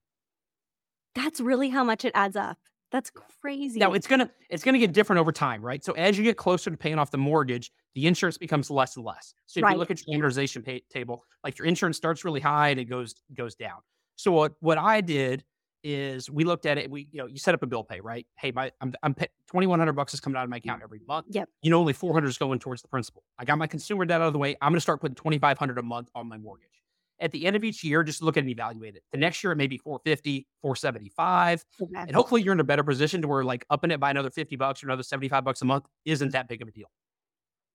[1.14, 2.58] That's really how much it adds up.
[2.90, 3.10] That's
[3.40, 3.78] crazy.
[3.78, 5.84] Now it's gonna it's gonna get different over time, right?
[5.84, 9.04] So as you get closer to paying off the mortgage, the insurance becomes less and
[9.04, 9.34] less.
[9.46, 9.72] So if right.
[9.72, 12.86] you look at your amortization pay- table, like your insurance starts really high and it
[12.86, 13.78] goes goes down.
[14.16, 15.44] So what what I did
[15.82, 16.90] is we looked at it.
[16.90, 18.26] We you know you set up a bill pay, right?
[18.38, 19.14] Hey, my I'm I'm
[19.46, 21.26] twenty one hundred bucks is coming out of my account every month.
[21.30, 21.48] Yep.
[21.62, 23.22] You know only four hundred is going towards the principal.
[23.38, 24.56] I got my consumer debt out of the way.
[24.60, 26.82] I'm gonna start putting twenty five hundred a month on my mortgage
[27.20, 29.02] at the end of each year, just look at and evaluate it.
[29.12, 31.64] The next year, it may be 450, 475.
[31.82, 31.92] Okay.
[31.96, 34.56] And hopefully you're in a better position to where like upping it by another 50
[34.56, 36.88] bucks or another 75 bucks a month isn't that big of a deal.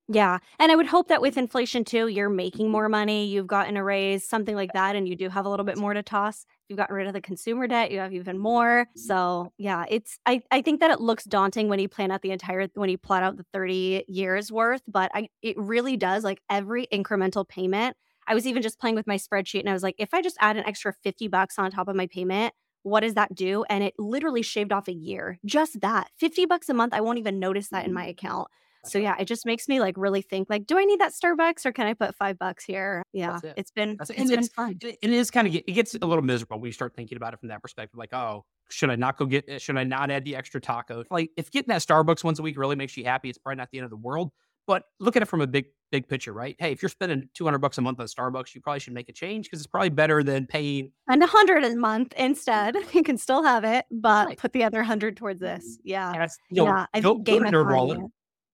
[0.08, 0.38] Yeah.
[0.60, 3.84] And I would hope that with inflation too, you're making more money, you've gotten a
[3.84, 6.46] raise, something like that, and you do have a little bit more to toss.
[6.70, 8.88] You've gotten rid of the consumer debt, you have even more.
[8.96, 12.32] So yeah, it's I, I think that it looks daunting when you plan out the
[12.32, 16.39] entire when you plot out the 30 years worth, but I it really does like
[16.52, 17.98] every incremental payment
[18.28, 20.38] I was even just playing with my spreadsheet and I was like, if I just
[20.40, 22.54] add an extra 50 bucks on top of my payment,
[22.84, 23.64] what does that do?
[23.70, 25.40] And it literally shaved off a year.
[25.46, 26.94] Just that 50 bucks a month.
[26.94, 27.96] I won't even notice that in mm-hmm.
[27.96, 28.48] my account.
[28.88, 31.66] So yeah, it just makes me like really think like, do I need that Starbucks
[31.66, 33.04] or can I put five bucks here?
[33.14, 33.58] Yeah, it.
[33.58, 34.36] has been That's it's, it.
[34.40, 34.78] been fun.
[34.82, 37.40] It is kind of it gets a little miserable when you start thinking about it
[37.40, 37.98] from that perspective.
[37.98, 39.46] Like, oh, should I not go get?
[39.48, 41.04] Eh, should I not add the extra taco?
[41.10, 43.70] Like, if getting that Starbucks once a week really makes you happy, it's probably not
[43.72, 44.32] the end of the world.
[44.68, 46.55] But look at it from a big, big picture, right?
[46.57, 49.13] Hey, if you're spending 200 bucks a month on Starbucks, you probably should make a
[49.13, 52.76] change because it's probably better than paying and 100 a month instead.
[52.95, 54.38] You can still have it, but right.
[54.38, 55.78] put the other 100 towards this.
[55.84, 56.28] Yeah.
[56.49, 57.01] You know, yeah.
[57.01, 58.09] Go, go to NerdWallet.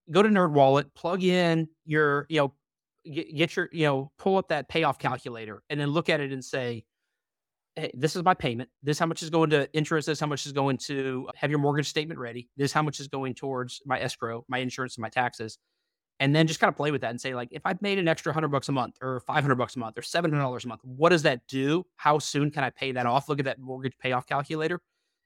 [0.09, 2.53] Go to NerdWallet, plug in your, you know,
[3.05, 6.31] get, get your, you know, pull up that payoff calculator and then look at it
[6.31, 6.83] and say,
[7.75, 8.69] hey, this is my payment.
[8.81, 10.07] This how much is going to interest.
[10.07, 12.49] This how much is going to have your mortgage statement ready.
[12.57, 15.57] This how much is going towards my escrow, my insurance, and my taxes
[16.21, 18.07] and then just kind of play with that and say like if i made an
[18.07, 21.09] extra 100 bucks a month or 500 bucks a month or $700 a month what
[21.09, 21.83] does that do?
[21.97, 23.27] How soon can i pay that off?
[23.27, 24.79] Look at that mortgage payoff calculator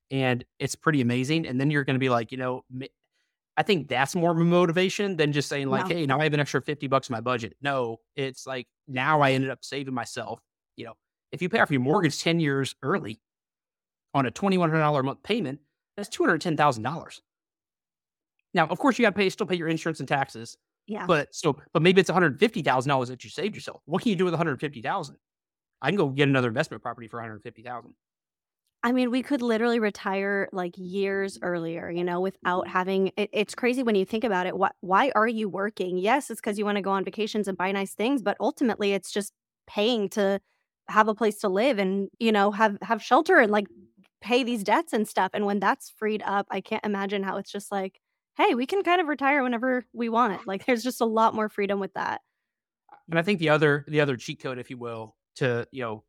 [0.10, 2.64] and it's pretty amazing and then you're going to be like you know
[3.58, 6.34] i think that's more of a motivation than just saying like hey now i have
[6.34, 7.56] an extra 50 bucks in my budget.
[7.62, 10.40] No it's like now i ended up saving myself
[10.78, 10.94] you know
[11.32, 13.20] if you pay off your mortgage 10 years early
[14.14, 15.60] on a $2100 a month payment
[15.98, 17.20] that's $210000
[18.54, 20.56] now of course you got to pay still pay your insurance and taxes
[20.88, 21.06] yeah.
[21.06, 23.82] But so, but maybe it's one hundred fifty thousand dollars that you saved yourself.
[23.86, 25.18] What can you do with one hundred fifty thousand?
[25.82, 27.94] I can go get another investment property for one hundred fifty thousand.
[28.84, 33.12] I mean, we could literally retire like years earlier, you know, without having.
[33.18, 34.56] It, it's crazy when you think about it.
[34.56, 34.74] What?
[34.82, 35.98] Why are you working?
[35.98, 38.94] Yes, it's because you want to go on vacations and buy nice things, but ultimately,
[38.94, 39.34] it's just
[39.68, 40.40] paying to
[40.88, 43.66] have a place to live and you know have have shelter and like
[44.22, 45.32] pay these debts and stuff.
[45.34, 48.00] And when that's freed up, I can't imagine how it's just like
[48.38, 50.46] hey, we can kind of retire whenever we want.
[50.48, 52.22] Like there's just a lot more freedom with that.
[53.10, 56.04] And I think the other the other cheat code, if you will, to you know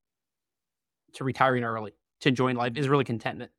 [1.14, 3.50] to retiring early, to enjoying life is really contentment.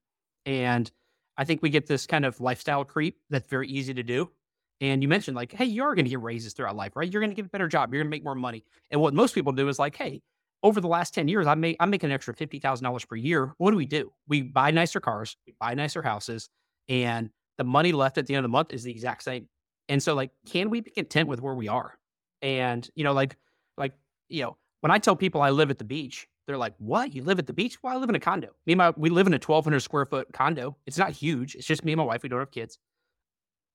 [0.46, 0.90] And
[1.38, 4.32] I think we get this kind of lifestyle creep that's very easy to do.
[4.80, 7.12] And you mentioned like, hey, you are going to get raises throughout life, right?
[7.12, 7.92] You're going to get a better job.
[7.92, 8.64] You're going to make more money.
[8.92, 10.22] And what most people do is like, hey,
[10.62, 13.16] over the last 10 years, I make I'm making an extra fifty thousand dollars per
[13.16, 13.54] year.
[13.58, 14.12] What do we do?
[14.28, 16.50] We buy nicer cars, we buy nicer houses,
[16.90, 19.48] and the money left at the end of the month is the exact same.
[19.90, 21.98] And so, like, can we be content with where we are?
[22.42, 23.38] And, you know, like,
[23.78, 23.94] like,
[24.30, 27.14] you know, when I tell people I live at the beach, they're like, what?
[27.14, 27.82] You live at the beach?
[27.82, 28.50] Well, I live in a condo.
[28.66, 30.78] Me and my, we live in a 1200 square foot condo.
[30.86, 31.56] It's not huge.
[31.56, 32.24] It's just me and my wife.
[32.24, 32.80] We don't have kids.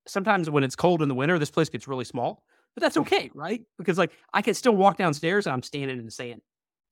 [0.07, 2.43] Sometimes when it's cold in the winter, this place gets really small,
[2.75, 3.63] but that's okay, right?
[3.79, 6.41] Because like I can still walk downstairs and I'm standing in the sand.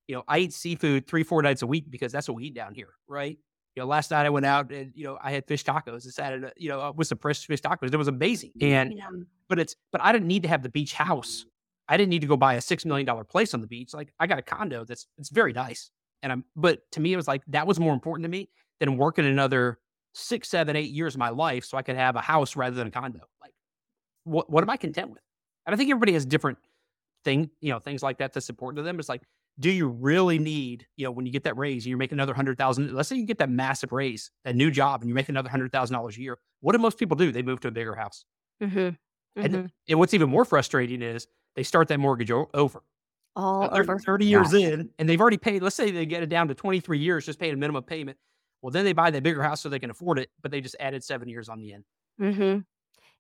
[0.06, 2.54] You know, I eat seafood three, four nights a week because that's what we eat
[2.54, 3.38] down here, right?
[3.76, 6.06] You know, last night I went out and you know I had fish tacos.
[6.06, 7.92] I sat you know uh, with some fresh fish tacos.
[7.92, 8.52] It was amazing.
[8.60, 9.06] And yeah.
[9.48, 11.46] but it's but I didn't need to have the beach house.
[11.88, 13.94] I didn't need to go buy a six million dollar place on the beach.
[13.94, 15.90] Like I got a condo that's it's very nice.
[16.22, 18.48] And I'm but to me it was like that was more important to me
[18.80, 19.78] than working another
[20.14, 22.88] six, seven, eight years of my life so I could have a house rather than
[22.88, 23.20] a condo.
[23.40, 23.52] Like
[24.24, 25.22] what what am I content with?
[25.66, 26.58] And I think everybody has different
[27.24, 28.98] thing, you know, things like that that's important to them.
[28.98, 29.22] It's like,
[29.60, 32.34] do you really need, you know, when you get that raise, and you make another
[32.34, 32.92] hundred thousand.
[32.92, 35.70] Let's say you get that massive raise, that new job, and you make another hundred
[35.70, 36.38] thousand dollars a year.
[36.60, 37.30] What do most people do?
[37.30, 38.24] They move to a bigger house.
[38.62, 38.78] Mm-hmm.
[38.78, 39.44] Mm-hmm.
[39.44, 42.82] And, and, what's even more frustrating is they start that mortgage o- over.
[43.36, 44.70] All over 30 years yeah.
[44.70, 47.38] in, and they've already paid, let's say they get it down to 23 years, just
[47.38, 48.18] paying a minimum payment.
[48.60, 50.74] Well, then they buy that bigger house so they can afford it, but they just
[50.80, 51.84] added seven years on the end.
[52.20, 52.60] Mm-hmm.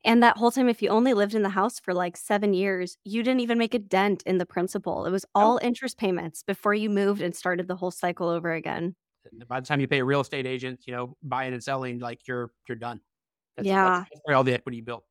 [0.04, 2.96] And that whole time, if you only lived in the house for like seven years,
[3.04, 5.04] you didn't even make a dent in the principal.
[5.04, 8.96] It was all interest payments before you moved and started the whole cycle over again.
[9.46, 12.26] By the time you pay a real estate agent, you know, buying and selling, like
[12.26, 13.00] you're you're done.
[13.56, 15.04] That's, yeah, that's all the equity you built.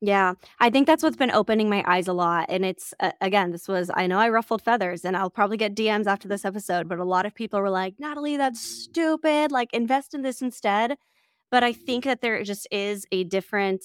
[0.00, 2.46] Yeah, I think that's what's been opening my eyes a lot.
[2.50, 5.74] And it's, uh, again, this was, I know I ruffled feathers and I'll probably get
[5.74, 9.50] DMs after this episode, but a lot of people were like, Natalie, that's stupid.
[9.50, 10.98] Like, invest in this instead.
[11.50, 13.82] But I think that there just is a different,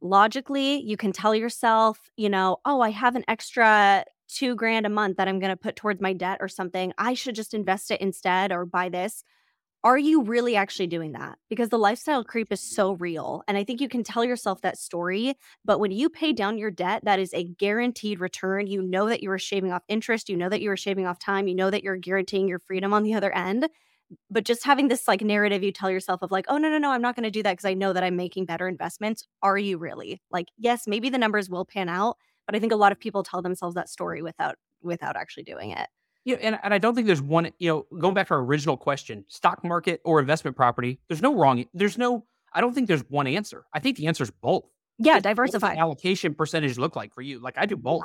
[0.00, 4.90] logically, you can tell yourself, you know, oh, I have an extra two grand a
[4.90, 6.92] month that I'm going to put towards my debt or something.
[6.98, 9.24] I should just invest it instead or buy this
[9.84, 11.38] are you really actually doing that?
[11.50, 13.42] Because the lifestyle creep is so real.
[13.46, 15.34] And I think you can tell yourself that story.
[15.62, 18.66] But when you pay down your debt, that is a guaranteed return.
[18.66, 20.30] You know that you are shaving off interest.
[20.30, 21.46] You know that you are shaving off time.
[21.46, 23.68] You know that you're guaranteeing your freedom on the other end.
[24.30, 26.90] But just having this like narrative you tell yourself of like, oh, no, no, no,
[26.90, 29.26] I'm not going to do that because I know that I'm making better investments.
[29.42, 30.20] Are you really?
[30.30, 32.16] Like, yes, maybe the numbers will pan out.
[32.46, 35.70] But I think a lot of people tell themselves that story without without actually doing
[35.70, 35.88] it.
[36.24, 38.76] Yeah, and, and I don't think there's one, you know, going back to our original
[38.76, 41.64] question, stock market or investment property, there's no wrong.
[41.74, 43.64] There's no, I don't think there's one answer.
[43.74, 44.64] I think the answer is both.
[44.98, 45.74] Yeah, diversify.
[45.74, 47.40] allocation percentage look like for you?
[47.40, 48.04] Like I do both.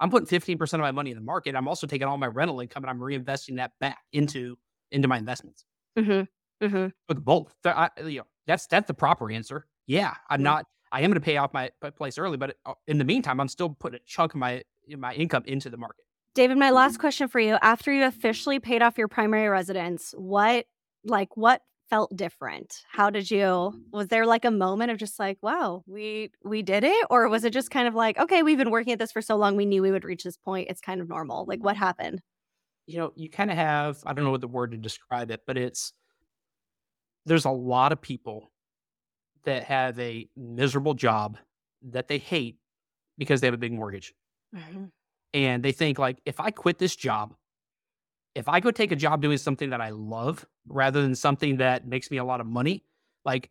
[0.00, 1.54] I'm putting 15% of my money in the market.
[1.54, 4.56] I'm also taking all my rental income and I'm reinvesting that back into
[4.92, 5.64] into my investments.
[5.98, 6.64] Mm-hmm.
[6.64, 6.86] Mm-hmm.
[7.08, 9.66] But both, I, you know, that's that's the proper answer.
[9.86, 10.44] Yeah, I'm mm-hmm.
[10.44, 10.66] not.
[10.92, 13.48] I am going to pay off my place early, but uh, in the meantime, I'm
[13.48, 14.62] still putting a chunk of my
[14.96, 16.04] my income into the market.
[16.34, 17.58] David, my last question for you.
[17.60, 20.66] After you officially paid off your primary residence, what
[21.04, 22.84] like what felt different?
[22.90, 26.84] How did you was there like a moment of just like, wow, we we did
[26.84, 29.20] it or was it just kind of like, okay, we've been working at this for
[29.20, 30.68] so long, we knew we would reach this point.
[30.70, 31.44] It's kind of normal.
[31.46, 32.22] Like what happened?
[32.92, 35.42] You know, you kind of have I don't know what the word to describe it,
[35.46, 35.92] but it's
[37.26, 38.50] there's a lot of people
[39.44, 41.38] that have a miserable job
[41.90, 42.56] that they hate
[43.18, 44.14] because they have a big mortgage.
[44.54, 44.84] Mm-hmm
[45.34, 47.34] and they think like if I quit this job,
[48.34, 51.86] if I go take a job doing something that I love rather than something that
[51.86, 52.84] makes me a lot of money,
[53.24, 53.50] like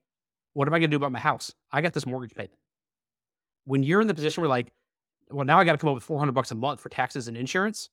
[0.53, 1.53] what am I going to do about my house?
[1.71, 2.57] I got this mortgage payment.
[3.65, 4.71] When you're in the position where like,
[5.29, 7.37] well, now I got to come up with 400 bucks a month for taxes and
[7.37, 7.89] insurance.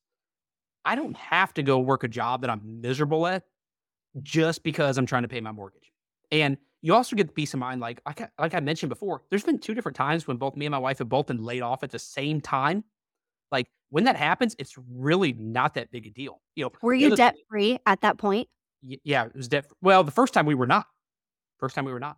[0.89, 3.45] I don't have to go work a job that I'm miserable at
[4.22, 5.93] just because I'm trying to pay my mortgage.
[6.32, 9.22] And you also get the peace of mind, like like I, like I mentioned before.
[9.28, 11.61] There's been two different times when both me and my wife have both been laid
[11.61, 12.84] off at the same time.
[13.53, 16.41] Like when that happens, it's really not that big a deal.
[16.57, 18.49] You know, were you debt free at that point?
[18.80, 19.66] Yeah, it was debt.
[19.82, 20.86] Well, the first time we were not.
[21.59, 22.16] First time we were not.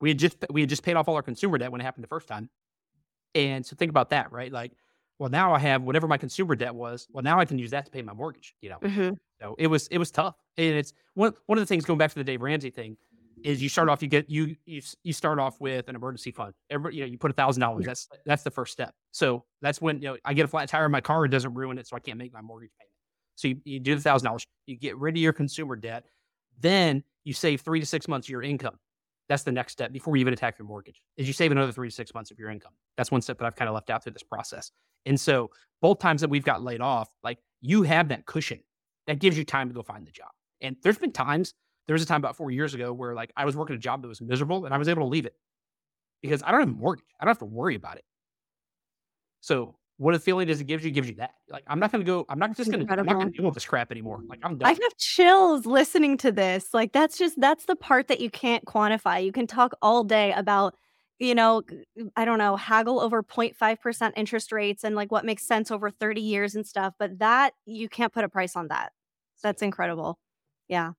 [0.00, 2.04] We had just we had just paid off all our consumer debt when it happened
[2.04, 2.48] the first time,
[3.34, 4.50] and so think about that, right?
[4.50, 4.72] Like,
[5.18, 7.08] well, now I have whatever my consumer debt was.
[7.10, 8.54] Well, now I can use that to pay my mortgage.
[8.60, 9.14] You know, mm-hmm.
[9.40, 12.10] so it was it was tough, and it's one one of the things going back
[12.10, 12.96] to the Dave Ramsey thing
[13.44, 16.54] is you start off you get you you you start off with an emergency fund.
[16.70, 17.84] Every, you know you put a thousand dollars.
[17.84, 18.94] That's that's the first step.
[19.10, 21.24] So that's when you know I get a flat tire in my car.
[21.24, 22.92] It doesn't ruin it, so I can't make my mortgage payment.
[23.36, 24.46] So you, you do the thousand dollars.
[24.66, 26.04] You get rid of your consumer debt.
[26.60, 28.78] Then you save three to six months of your income.
[29.28, 31.02] That's the next step before you even attack your mortgage.
[31.16, 32.72] Is you save another three to six months of your income.
[32.96, 34.70] That's one step that I've kind of left out through this process.
[35.06, 35.50] And so
[35.82, 38.60] both times that we've got laid off, like you have that cushion
[39.06, 40.30] that gives you time to go find the job.
[40.60, 41.54] And there's been times
[41.86, 44.02] there was a time about four years ago where like I was working a job
[44.02, 45.34] that was miserable and I was able to leave it
[46.20, 47.06] because I don't have a mortgage.
[47.18, 48.04] I don't have to worry about it.
[49.40, 51.32] So what a feeling does it gives you gives you that.
[51.50, 53.66] Like I'm not gonna go, I'm not just gonna I'm not gonna deal with this
[53.66, 54.22] crap anymore.
[54.28, 54.68] Like I'm done.
[54.68, 56.72] I have chills listening to this.
[56.72, 59.22] Like that's just that's the part that you can't quantify.
[59.22, 60.74] You can talk all day about
[61.18, 61.62] you know,
[62.16, 66.20] I don't know, haggle over 0.5% interest rates and like what makes sense over 30
[66.20, 66.94] years and stuff.
[66.96, 68.92] But that you can't put a price on that.
[69.42, 70.18] That's incredible.
[70.68, 70.92] Yeah.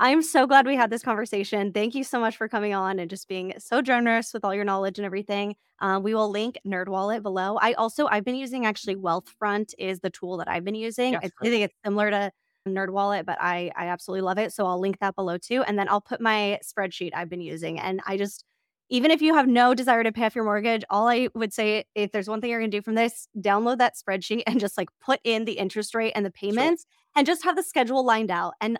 [0.00, 1.72] I'm so glad we had this conversation.
[1.72, 4.64] Thank you so much for coming on and just being so generous with all your
[4.64, 5.56] knowledge and everything.
[5.80, 7.58] Um, we will link NerdWallet below.
[7.60, 11.16] I also I've been using actually Wealthfront is the tool that I've been using.
[11.16, 12.32] I think it's similar to
[12.66, 14.52] NerdWallet, but I I absolutely love it.
[14.52, 17.80] So I'll link that below too, and then I'll put my spreadsheet I've been using,
[17.80, 18.44] and I just
[18.90, 21.84] even if you have no desire to pay off your mortgage, all I would say
[21.94, 24.78] if there's one thing you're going to do from this, download that spreadsheet and just
[24.78, 27.12] like put in the interest rate and the payments sure.
[27.16, 28.78] and just have the schedule lined out and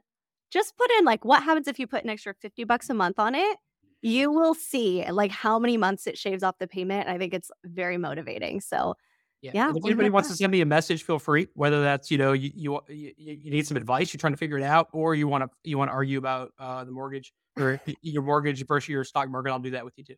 [0.50, 3.18] just put in like what happens if you put an extra 50 bucks a month
[3.18, 3.58] on it?
[4.00, 7.08] You will see like how many months it shaves off the payment.
[7.08, 8.60] I think it's very motivating.
[8.60, 8.94] So
[9.42, 9.52] yeah.
[9.54, 11.48] yeah if anybody wants to send me a message, feel free.
[11.54, 12.80] Whether that's you know you you,
[13.16, 15.78] you need some advice, you're trying to figure it out, or you want to you
[15.78, 19.58] want to argue about uh, the mortgage or your mortgage versus your stock market, I'll
[19.58, 20.14] do that with you too.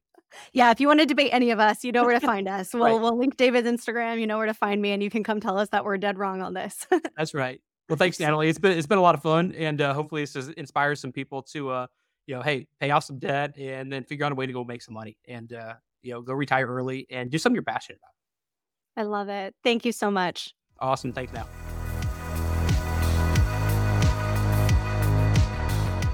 [0.53, 2.73] Yeah, if you want to debate any of us, you know where to find us.
[2.73, 3.01] We'll right.
[3.01, 4.21] we'll link David's Instagram.
[4.21, 6.19] You know where to find me, and you can come tell us that we're dead
[6.19, 6.87] wrong on this.
[7.17, 7.61] that's right.
[7.91, 8.49] Well, thanks, Natalie.
[8.49, 11.43] It's been it's been a lot of fun, and uh, hopefully this inspires some people
[11.43, 11.87] to uh,
[12.25, 14.63] you know, hey, pay off some debt, and then figure out a way to go
[14.63, 17.99] make some money, and uh, you know, go retire early and do something you're passionate
[17.99, 19.03] about.
[19.03, 19.57] I love it.
[19.65, 20.55] Thank you so much.
[20.79, 21.13] Awesome.
[21.13, 21.49] Thanks now.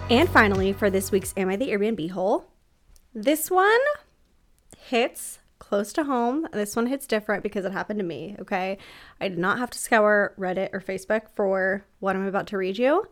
[0.09, 2.47] And finally, for this week's Am I the Airbnb hole?
[3.13, 3.81] This one
[4.79, 6.47] hits close to home.
[6.53, 8.79] This one hits different because it happened to me, okay?
[9.21, 12.79] I did not have to scour Reddit or Facebook for what I'm about to read
[12.79, 13.05] you.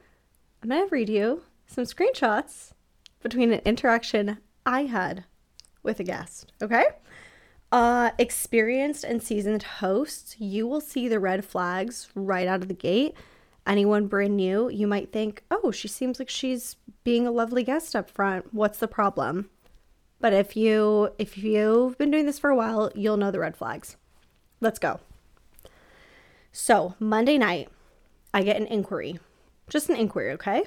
[0.63, 2.73] I'm to read you some screenshots
[3.23, 5.25] between an interaction I had
[5.83, 6.85] with a guest, okay?
[7.73, 12.75] Uh, experienced and seasoned hosts, you will see the red flags right out of the
[12.75, 13.15] gate.
[13.67, 17.97] Anyone brand new, you might think, oh, she seems like she's being a lovely guest
[17.97, 18.55] up front.
[18.55, 19.51] What's the problem?
[20.25, 23.59] But if you if you've been doing this for a while, you'll know the red
[23.59, 23.99] flags.
[24.59, 25.01] Let's go.
[26.51, 27.69] So, Monday night,
[28.33, 29.19] I get an inquiry.
[29.69, 30.65] Just an inquiry, okay?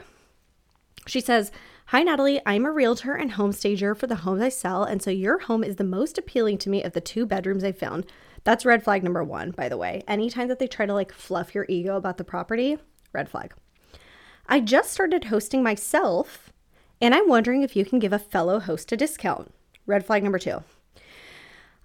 [1.08, 1.52] She says,
[1.88, 2.40] Hi, Natalie.
[2.46, 5.64] I'm a realtor and home stager for the homes I sell, and so your home
[5.64, 8.06] is the most appealing to me of the two bedrooms I found.
[8.44, 10.04] That's red flag number one, by the way.
[10.08, 12.78] Anytime that they try to like fluff your ego about the property,
[13.12, 13.56] red flag.
[14.48, 16.54] I just started hosting myself,
[17.02, 19.54] and I'm wondering if you can give a fellow host a discount.
[19.86, 20.64] Red flag number two.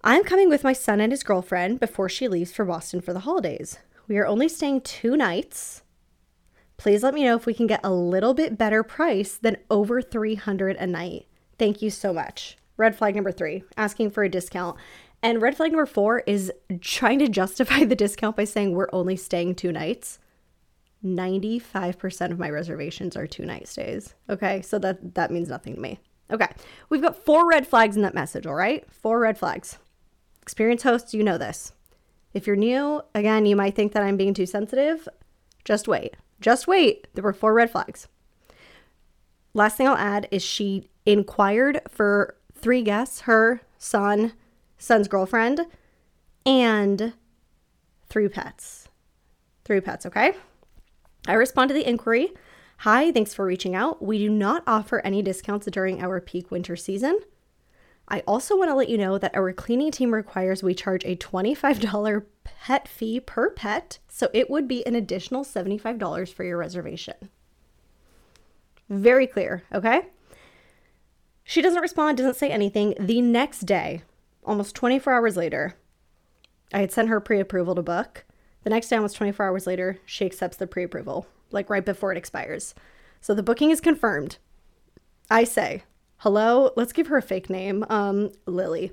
[0.05, 3.21] I'm coming with my son and his girlfriend before she leaves for Boston for the
[3.21, 3.79] holidays.
[4.09, 5.83] We are only staying two nights
[6.83, 10.03] please let me know if we can get a little bit better price than over
[10.03, 11.29] 300 a night.
[11.57, 12.57] Thank you so much.
[12.77, 14.77] Red flag number 3, asking for a discount.
[15.23, 16.51] And red flag number 4 is
[16.81, 20.19] trying to justify the discount by saying we're only staying two nights.
[21.05, 24.15] 95% of my reservations are two night stays.
[24.29, 24.63] Okay?
[24.63, 26.01] So that that means nothing to me.
[26.31, 26.49] Okay.
[26.89, 28.91] We've got four red flags in that message, all right?
[28.91, 29.79] Four red flags.
[30.41, 31.73] Experienced hosts, you know this.
[32.33, 35.09] If you're new, again, you might think that I'm being too sensitive.
[35.65, 36.17] Just wait.
[36.41, 37.07] Just wait.
[37.15, 38.09] There were four red flags.
[39.55, 44.33] Last thing I'll add is she inquired for three guests her, son,
[44.79, 45.67] son's girlfriend,
[46.47, 47.13] and
[48.09, 48.89] three pets.
[49.65, 50.35] Three pets, okay?
[51.27, 52.33] I respond to the inquiry.
[52.79, 54.03] Hi, thanks for reaching out.
[54.03, 57.19] We do not offer any discounts during our peak winter season.
[58.09, 61.17] I also want to let you know that our cleaning team requires we charge a
[61.17, 67.15] $25 pet fee per pet, so it would be an additional $75 for your reservation.
[68.89, 70.09] Very clear, okay?
[71.45, 72.95] She doesn't respond, doesn't say anything.
[72.99, 74.03] The next day,
[74.45, 75.77] almost 24 hours later,
[76.75, 78.25] I had sent her pre approval to book.
[78.65, 82.13] The next day, almost 24 hours later, she accepts the pre approval, like right before
[82.13, 82.75] it expires.
[83.21, 84.39] So the booking is confirmed.
[85.31, 85.85] I say,
[86.19, 87.85] Hello, let's give her a fake name.
[87.89, 88.93] Um, Lily.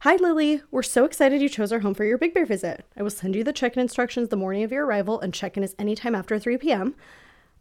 [0.00, 0.60] Hi, Lily.
[0.70, 2.84] We're so excited you chose our home for your Big Bear visit.
[2.94, 5.56] I will send you the check in instructions the morning of your arrival, and check
[5.56, 6.94] in is anytime after 3 p.m.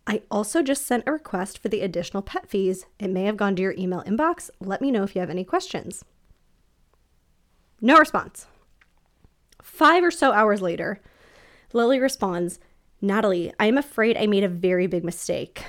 [0.06, 2.88] I also just sent a request for the additional pet fees.
[3.00, 4.50] It may have gone to your email inbox.
[4.60, 6.04] Let me know if you have any questions.
[7.80, 8.48] No response.
[9.64, 11.00] Five or so hours later,
[11.76, 12.58] Lily responds
[13.02, 15.66] Natalie, I am afraid I made a very big mistake.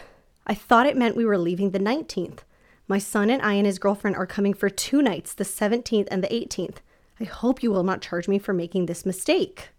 [0.46, 2.38] I thought it meant we were leaving the 19th.
[2.86, 6.22] My son and I and his girlfriend are coming for two nights, the 17th and
[6.22, 6.76] the 18th.
[7.18, 9.70] I hope you will not charge me for making this mistake.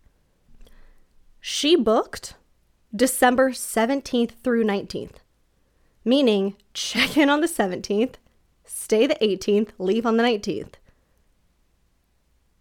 [1.39, 2.33] She booked
[2.93, 5.19] December 17th through 19th,
[6.03, 8.15] meaning check in on the 17th,
[8.65, 10.73] stay the 18th, leave on the 19th.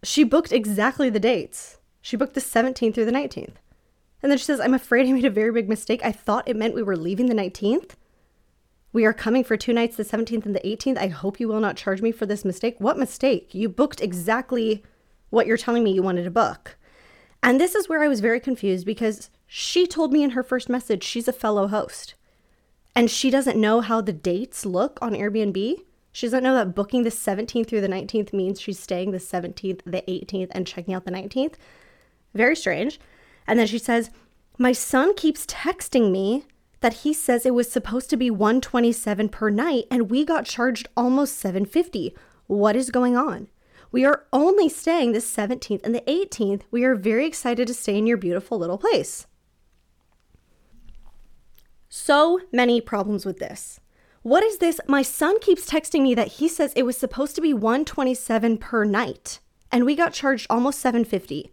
[0.05, 1.76] She booked exactly the dates.
[2.07, 3.57] She booked the 17th through the 19th.
[4.23, 6.01] And then she says, I'm afraid I made a very big mistake.
[6.05, 7.95] I thought it meant we were leaving the 19th.
[8.93, 10.99] We are coming for two nights, the 17th and the 18th.
[10.99, 12.77] I hope you will not charge me for this mistake.
[12.79, 13.57] What mistake?
[13.57, 14.85] You booked exactly
[15.31, 16.77] what you're telling me you wanted to book.
[17.43, 20.69] And this is where I was very confused because she told me in her first
[20.69, 22.15] message she's a fellow host.
[22.95, 25.83] And she doesn't know how the dates look on Airbnb.
[26.13, 29.81] She doesn't know that booking the 17th through the 19th means she's staying the 17th,
[29.85, 31.55] the 18th, and checking out the 19th.
[32.37, 33.01] Very strange.
[33.47, 34.11] And then she says,
[34.59, 36.45] My son keeps texting me
[36.81, 40.89] that he says it was supposed to be 127 per night and we got charged
[40.97, 42.15] almost 750.
[42.47, 43.49] What is going on?
[43.91, 46.63] We are only staying the 17th and the 18th.
[46.71, 49.27] We are very excited to stay in your beautiful little place.
[51.89, 53.81] So many problems with this.
[54.23, 54.81] What is this?
[54.87, 58.85] My son keeps texting me that he says it was supposed to be 127 per
[58.85, 59.41] night
[59.73, 61.51] and we got charged almost 750.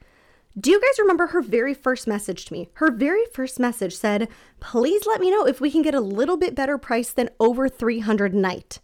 [0.59, 2.69] Do you guys remember her very first message to me?
[2.73, 4.27] Her very first message said,
[4.59, 7.67] "Please let me know if we can get a little bit better price than over
[7.67, 8.79] 300 a night."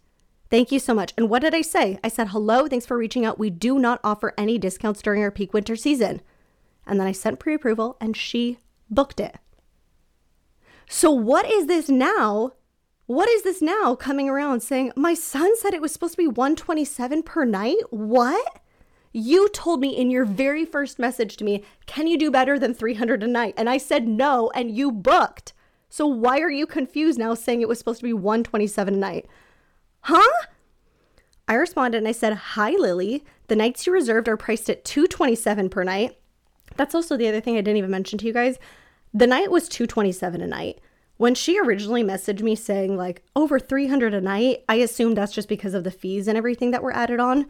[0.50, 1.14] Thank you so much.
[1.16, 2.00] And what did I say?
[2.02, 3.38] I said, "Hello, thanks for reaching out.
[3.38, 6.22] We do not offer any discounts during our peak winter season."
[6.86, 8.58] And then I sent pre-approval and she
[8.90, 9.36] booked it.
[10.88, 12.54] So what is this now?
[13.06, 16.26] What is this now coming around saying, "My son said it was supposed to be
[16.26, 18.58] 127 per night?" What?
[19.12, 22.74] You told me in your very first message to me, can you do better than
[22.74, 23.54] 300 a night?
[23.56, 25.52] And I said no, and you booked.
[25.88, 29.26] So why are you confused now saying it was supposed to be 127 a night?
[30.02, 30.46] Huh?
[31.48, 33.24] I responded and I said, Hi, Lily.
[33.48, 36.16] The nights you reserved are priced at 227 per night.
[36.76, 38.58] That's also the other thing I didn't even mention to you guys.
[39.12, 40.80] The night was 227 a night.
[41.16, 45.48] When she originally messaged me saying like over 300 a night, I assumed that's just
[45.48, 47.46] because of the fees and everything that were added on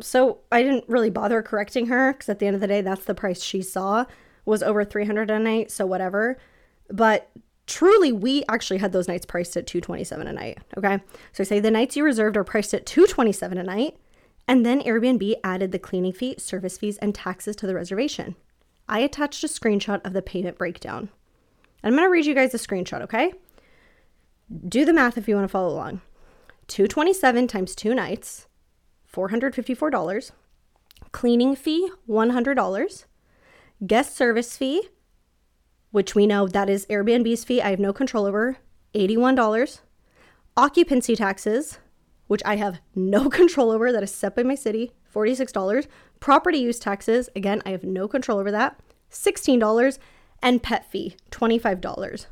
[0.00, 3.04] so I didn't really bother correcting her because at the end of the day, that's
[3.04, 4.04] the price she saw
[4.44, 5.70] was over 300 a night.
[5.70, 6.38] So whatever.
[6.90, 7.30] But
[7.66, 10.58] truly, we actually had those nights priced at 227 a night.
[10.76, 11.00] Okay.
[11.32, 13.96] So I say the nights you reserved are priced at 227 a night.
[14.46, 18.36] And then Airbnb added the cleaning fee, service fees, and taxes to the reservation.
[18.88, 21.08] I attached a screenshot of the payment breakdown.
[21.82, 23.32] I'm going to read you guys a screenshot, okay?
[24.68, 26.02] Do the math if you want to follow along.
[26.68, 28.46] 227 times two nights
[29.14, 30.30] $454.
[31.12, 33.04] Cleaning fee, $100.
[33.86, 34.88] Guest service fee,
[35.90, 38.58] which we know that is Airbnb's fee, I have no control over,
[38.94, 39.80] $81.
[40.56, 41.78] Occupancy taxes,
[42.26, 45.86] which I have no control over, that is set by my city, $46.
[46.18, 49.98] Property use taxes, again, I have no control over that, $16.
[50.42, 52.26] And pet fee, $25.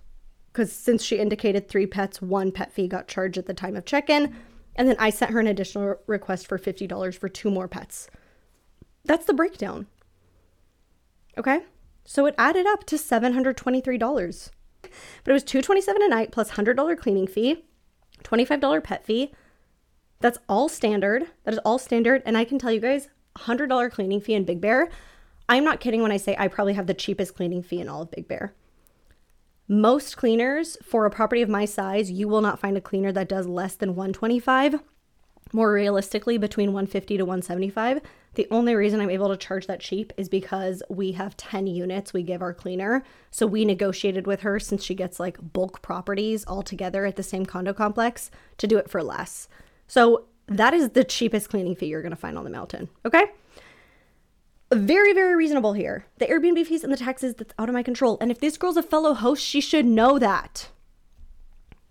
[0.52, 3.86] Because since she indicated three pets, one pet fee got charged at the time of
[3.86, 4.34] check in.
[4.74, 8.08] And then I sent her an additional request for $50 for two more pets.
[9.04, 9.86] That's the breakdown.
[11.36, 11.60] Okay?
[12.04, 14.50] So it added up to $723.
[14.82, 17.64] But it was 227 a night plus $100 cleaning fee,
[18.24, 19.32] $25 pet fee.
[20.20, 21.24] That's all standard.
[21.44, 22.22] That is all standard.
[22.24, 23.08] And I can tell you guys,
[23.38, 24.88] $100 cleaning fee in Big Bear.
[25.48, 28.02] I'm not kidding when I say I probably have the cheapest cleaning fee in all
[28.02, 28.54] of Big Bear.
[29.72, 33.26] Most cleaners for a property of my size, you will not find a cleaner that
[33.26, 34.78] does less than 125.
[35.54, 38.02] More realistically, between 150 to 175.
[38.34, 42.12] The only reason I'm able to charge that cheap is because we have 10 units
[42.12, 43.02] we give our cleaner.
[43.30, 47.22] So we negotiated with her since she gets like bulk properties all together at the
[47.22, 49.48] same condo complex to do it for less.
[49.86, 52.90] So that is the cheapest cleaning fee you're going to find on the mountain.
[53.06, 53.24] Okay
[54.74, 56.06] very, very reasonable here.
[56.18, 58.18] The Airbnb fees and the taxes, that's out of my control.
[58.20, 60.70] And if this girl's a fellow host, she should know that.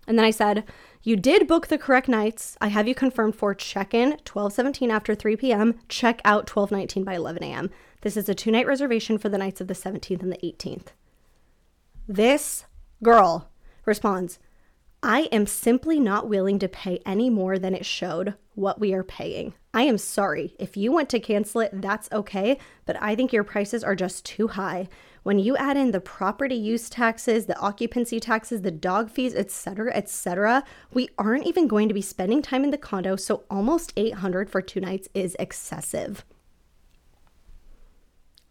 [0.06, 0.64] And then I said,
[1.02, 2.56] You did book the correct nights.
[2.60, 7.14] I have you confirmed for check in 1217 after 3 p.m., check out 1219 by
[7.14, 7.70] 11 a.m.
[8.02, 10.88] This is a two night reservation for the nights of the 17th and the 18th.
[12.08, 12.64] This
[13.02, 13.48] girl
[13.84, 14.38] responds,
[15.04, 19.02] I am simply not willing to pay any more than it showed what we are
[19.02, 19.54] paying.
[19.74, 20.54] I am sorry.
[20.60, 24.24] If you want to cancel it, that's okay, but I think your prices are just
[24.24, 24.88] too high.
[25.24, 29.92] When you add in the property use taxes, the occupancy taxes, the dog fees, etc.,
[29.92, 34.50] etc., we aren't even going to be spending time in the condo, so almost 800
[34.50, 36.24] for two nights is excessive.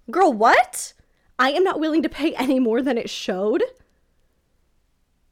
[0.10, 0.94] Girl, what?
[1.40, 3.64] I am not willing to pay any more than it showed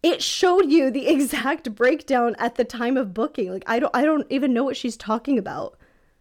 [0.01, 3.51] it showed you the exact breakdown at the time of booking.
[3.51, 5.77] Like I don't I don't even know what she's talking about.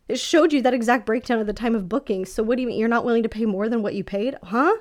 [0.09, 2.25] It showed you that exact breakdown at the time of booking.
[2.25, 4.37] So what do you mean you're not willing to pay more than what you paid?
[4.43, 4.75] Huh?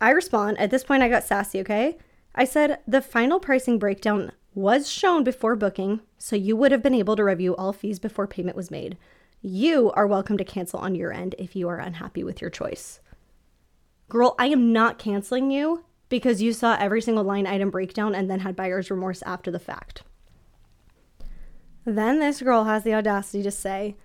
[0.00, 1.96] I respond, at this point I got sassy, okay?
[2.34, 6.94] I said the final pricing breakdown was shown before booking, so you would have been
[6.94, 8.98] able to review all fees before payment was made.
[9.40, 13.00] You are welcome to cancel on your end if you are unhappy with your choice.
[14.08, 18.30] Girl, I am not canceling you because you saw every single line item breakdown and
[18.30, 20.02] then had buyer's remorse after the fact.
[21.86, 23.96] Then this girl has the audacity to say,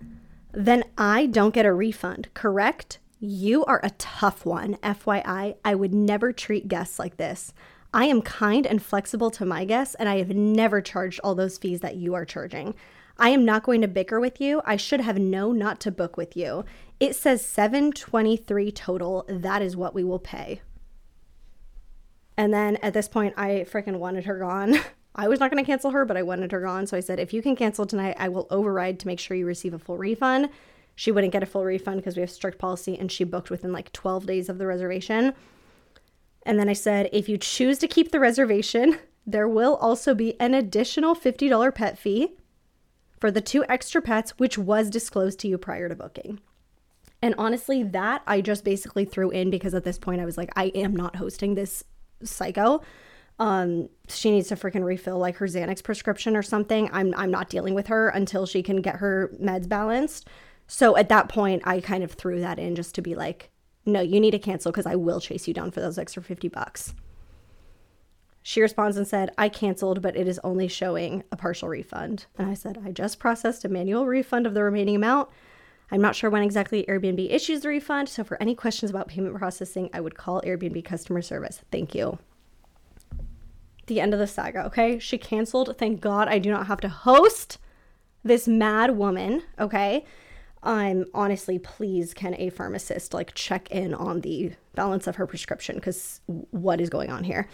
[0.50, 2.98] Then I don't get a refund, correct?
[3.20, 4.76] You are a tough one.
[4.76, 7.52] FYI, I would never treat guests like this.
[7.92, 11.58] I am kind and flexible to my guests, and I have never charged all those
[11.58, 12.74] fees that you are charging.
[13.18, 14.62] I am not going to bicker with you.
[14.64, 16.64] I should have known not to book with you.
[17.00, 19.26] It says 723 total.
[19.28, 20.62] That is what we will pay.
[22.38, 24.76] And then at this point, I freaking wanted her gone.
[25.16, 26.86] I was not going to cancel her, but I wanted her gone.
[26.86, 29.44] So I said, if you can cancel tonight, I will override to make sure you
[29.44, 30.48] receive a full refund.
[30.94, 33.72] She wouldn't get a full refund because we have strict policy and she booked within
[33.72, 35.34] like 12 days of the reservation.
[36.44, 40.40] And then I said, if you choose to keep the reservation, there will also be
[40.40, 42.36] an additional $50 pet fee
[43.18, 46.38] for the two extra pets, which was disclosed to you prior to booking.
[47.20, 50.50] And honestly, that I just basically threw in because at this point I was like,
[50.54, 51.82] I am not hosting this
[52.22, 52.82] psycho.
[53.38, 56.90] Um, she needs to freaking refill like her Xanax prescription or something.
[56.92, 60.28] I'm I'm not dealing with her until she can get her meds balanced.
[60.66, 63.50] So at that point, I kind of threw that in just to be like,
[63.86, 66.48] no, you need to cancel because I will chase you down for those extra 50
[66.48, 66.94] bucks.
[68.42, 72.26] She responds and said, I canceled, but it is only showing a partial refund.
[72.38, 75.28] And I said, I just processed a manual refund of the remaining amount.
[75.90, 79.34] I'm not sure when exactly Airbnb issues the refund, so for any questions about payment
[79.36, 81.62] processing, I would call Airbnb customer service.
[81.72, 82.18] Thank you.
[83.86, 84.98] The end of the saga, okay?
[84.98, 85.76] She canceled.
[85.78, 87.58] Thank God I do not have to host
[88.22, 90.04] this mad woman, okay?
[90.62, 95.76] I'm honestly, please, can a pharmacist like check in on the balance of her prescription?
[95.76, 97.48] Because what is going on here?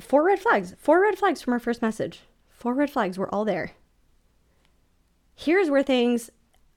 [0.00, 0.74] Four red flags.
[0.78, 2.22] Four red flags from our first message.
[2.48, 3.18] Four red flags.
[3.18, 3.72] We're all there.
[5.36, 6.30] Here's where things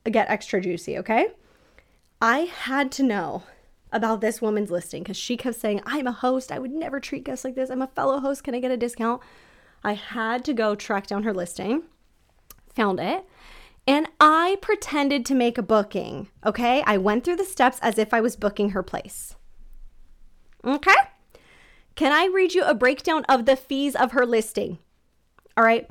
[0.09, 1.27] get extra juicy, okay?
[2.21, 3.43] I had to know
[3.91, 6.51] about this woman's listing because she kept saying, I'm a host.
[6.51, 7.69] I would never treat guests like this.
[7.69, 8.43] I'm a fellow host.
[8.43, 9.21] Can I get a discount?
[9.83, 11.83] I had to go track down her listing,
[12.73, 13.25] found it,
[13.87, 16.83] and I pretended to make a booking, okay?
[16.85, 19.35] I went through the steps as if I was booking her place.
[20.63, 20.95] Okay?
[21.95, 24.77] Can I read you a breakdown of the fees of her listing?
[25.57, 25.89] All right.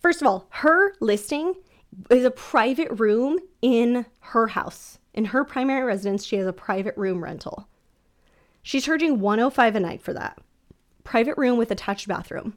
[0.00, 1.54] First of all, her listing
[2.10, 4.98] is a private room in her house.
[5.14, 7.68] In her primary residence, she has a private room rental.
[8.62, 10.38] She's charging 105 a night for that.
[11.04, 12.56] Private room with attached bathroom.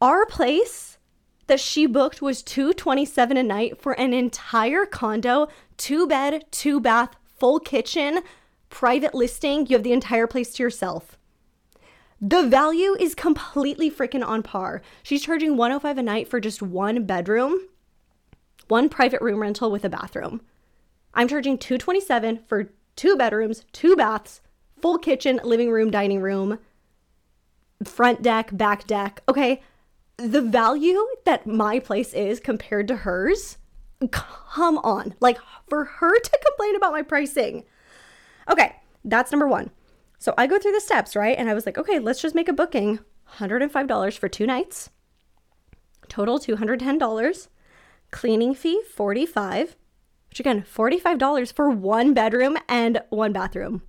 [0.00, 0.98] Our place
[1.46, 7.10] that she booked was 227 a night for an entire condo, two bed, two bath,
[7.38, 8.20] full kitchen,
[8.70, 9.66] private listing.
[9.66, 11.18] You have the entire place to yourself.
[12.20, 14.82] The value is completely freaking on par.
[15.02, 17.60] She's charging 105 a night for just one bedroom
[18.68, 20.40] one private room rental with a bathroom.
[21.14, 24.40] I'm charging 227 for two bedrooms, two baths,
[24.80, 26.58] full kitchen, living room, dining room,
[27.84, 29.22] front deck, back deck.
[29.28, 29.62] Okay,
[30.16, 33.58] the value that my place is compared to hers,
[34.10, 35.14] come on.
[35.20, 35.38] Like
[35.68, 37.64] for her to complain about my pricing.
[38.50, 39.70] Okay, that's number 1.
[40.18, 41.38] So I go through the steps, right?
[41.38, 42.98] And I was like, okay, let's just make a booking.
[43.36, 44.90] $105 for two nights.
[46.08, 47.48] Total $210
[48.10, 49.76] cleaning fee 45
[50.30, 53.82] which again $45 for one bedroom and one bathroom.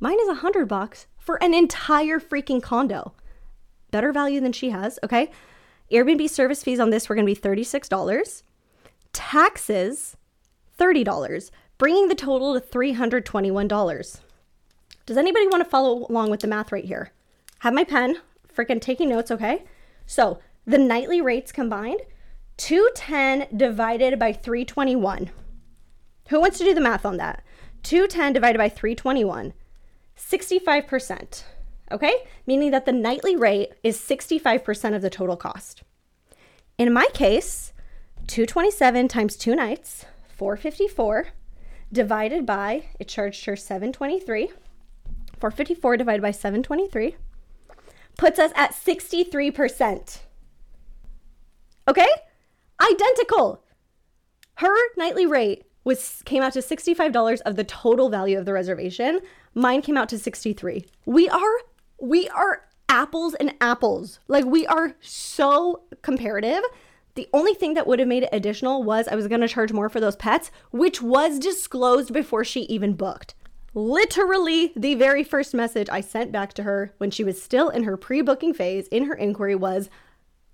[0.00, 3.12] Mine is 100 bucks for an entire freaking condo.
[3.90, 5.30] Better value than she has okay?
[5.92, 8.42] Airbnb service fees on this were going to be $36
[9.12, 10.16] taxes
[10.78, 14.20] $30 bringing the total to $321
[15.08, 17.12] does anybody want to follow along with the math right here?
[17.60, 18.18] Have my pen
[18.54, 19.64] freaking taking notes okay?
[20.04, 22.02] So the nightly rates combined
[22.58, 25.30] 210 divided by 321.
[26.28, 27.42] Who wants to do the math on that?
[27.84, 29.54] 210 divided by 321.
[30.16, 31.44] 65%.
[31.90, 32.14] Okay?
[32.46, 35.82] Meaning that the nightly rate is 65% of the total cost.
[36.76, 37.72] In my case,
[38.26, 40.04] 227 times two nights,
[40.36, 41.28] 454,
[41.92, 44.48] divided by, it charged her 723.
[45.38, 47.16] 454 divided by 723
[48.18, 50.18] puts us at 63%.
[51.86, 52.06] Okay?
[52.80, 53.64] Identical.
[54.54, 59.20] Her nightly rate was came out to $65 of the total value of the reservation.
[59.54, 60.84] Mine came out to 63.
[61.06, 61.58] We are
[62.00, 64.20] we are apples and apples.
[64.28, 66.62] Like we are so comparative.
[67.14, 69.72] The only thing that would have made it additional was I was going to charge
[69.72, 73.34] more for those pets, which was disclosed before she even booked.
[73.74, 77.84] Literally, the very first message I sent back to her when she was still in
[77.84, 79.90] her pre booking phase in her inquiry was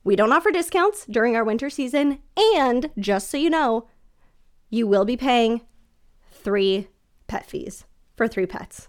[0.05, 2.21] we don't offer discounts during our winter season.
[2.55, 3.89] And just so you know,
[4.71, 5.63] you will be paying
[6.31, 6.89] three
[7.27, 7.87] pet fees
[8.17, 8.89] for three pets.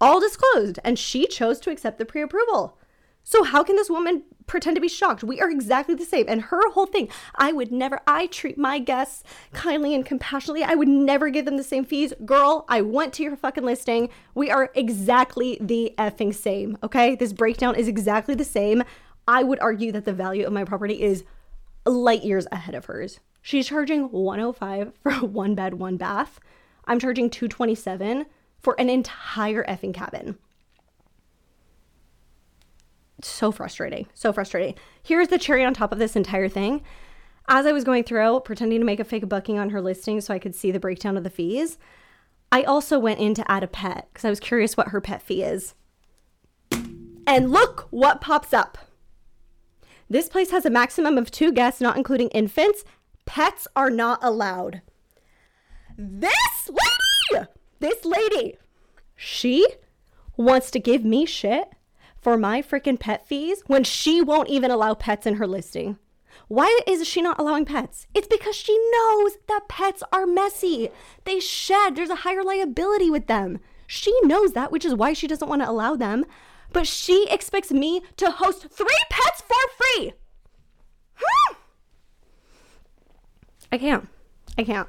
[0.00, 0.78] All disclosed.
[0.84, 2.78] And she chose to accept the pre approval.
[3.26, 5.24] So, how can this woman pretend to be shocked?
[5.24, 6.26] We are exactly the same.
[6.28, 9.24] And her whole thing, I would never, I treat my guests
[9.54, 10.62] kindly and compassionately.
[10.62, 12.12] I would never give them the same fees.
[12.26, 14.10] Girl, I went to your fucking listing.
[14.34, 16.76] We are exactly the effing same.
[16.82, 17.14] Okay.
[17.14, 18.84] This breakdown is exactly the same.
[19.26, 21.24] I would argue that the value of my property is
[21.86, 23.20] light years ahead of hers.
[23.42, 26.40] She's charging 105 for one bed, one bath.
[26.86, 28.26] I'm charging 227
[28.60, 30.38] for an entire effing cabin.
[33.22, 34.06] so frustrating.
[34.12, 34.74] So frustrating.
[35.02, 36.82] Here's the cherry on top of this entire thing.
[37.48, 40.32] As I was going through, pretending to make a fake booking on her listing so
[40.34, 41.78] I could see the breakdown of the fees,
[42.52, 45.22] I also went in to add a pet because I was curious what her pet
[45.22, 45.74] fee is.
[47.26, 48.78] And look what pops up.
[50.08, 52.84] This place has a maximum of two guests, not including infants.
[53.24, 54.82] Pets are not allowed.
[55.96, 57.46] This lady,
[57.80, 58.56] this lady,
[59.16, 59.66] she
[60.36, 61.72] wants to give me shit
[62.20, 65.98] for my freaking pet fees when she won't even allow pets in her listing.
[66.48, 68.06] Why is she not allowing pets?
[68.12, 70.90] It's because she knows that pets are messy.
[71.24, 73.60] They shed, there's a higher liability with them.
[73.86, 76.24] She knows that, which is why she doesn't want to allow them.
[76.74, 80.12] But she expects me to host three pets for free.
[81.14, 81.54] Hmm.
[83.70, 84.08] I can't.
[84.58, 84.88] I can't.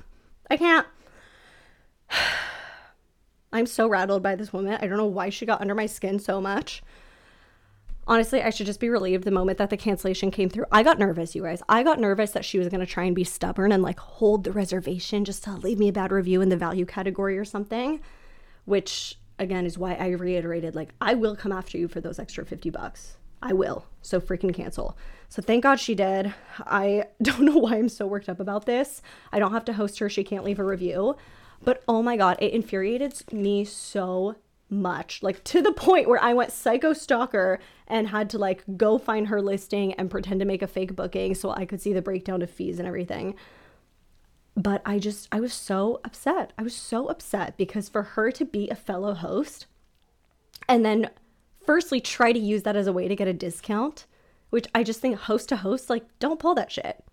[0.49, 0.87] I can't.
[3.53, 4.79] I'm so rattled by this woman.
[4.81, 6.81] I don't know why she got under my skin so much.
[8.07, 10.65] Honestly, I should just be relieved the moment that the cancellation came through.
[10.71, 11.61] I got nervous, you guys.
[11.69, 14.43] I got nervous that she was going to try and be stubborn and like hold
[14.43, 18.01] the reservation just to leave me a bad review in the value category or something,
[18.65, 22.45] which again is why I reiterated like I will come after you for those extra
[22.45, 23.17] 50 bucks.
[23.41, 23.85] I will.
[24.01, 24.97] So freaking cancel.
[25.29, 26.33] So thank God she did.
[26.59, 29.01] I don't know why I'm so worked up about this.
[29.31, 30.09] I don't have to host her.
[30.09, 31.15] She can't leave a review.
[31.63, 34.35] But oh my God, it infuriated me so
[34.69, 35.21] much.
[35.21, 39.27] Like to the point where I went psycho stalker and had to like go find
[39.27, 42.41] her listing and pretend to make a fake booking so I could see the breakdown
[42.41, 43.35] of fees and everything.
[44.57, 46.53] But I just, I was so upset.
[46.57, 49.65] I was so upset because for her to be a fellow host
[50.67, 51.09] and then
[51.65, 54.05] firstly try to use that as a way to get a discount,
[54.49, 57.03] which I just think host to host, like, don't pull that shit.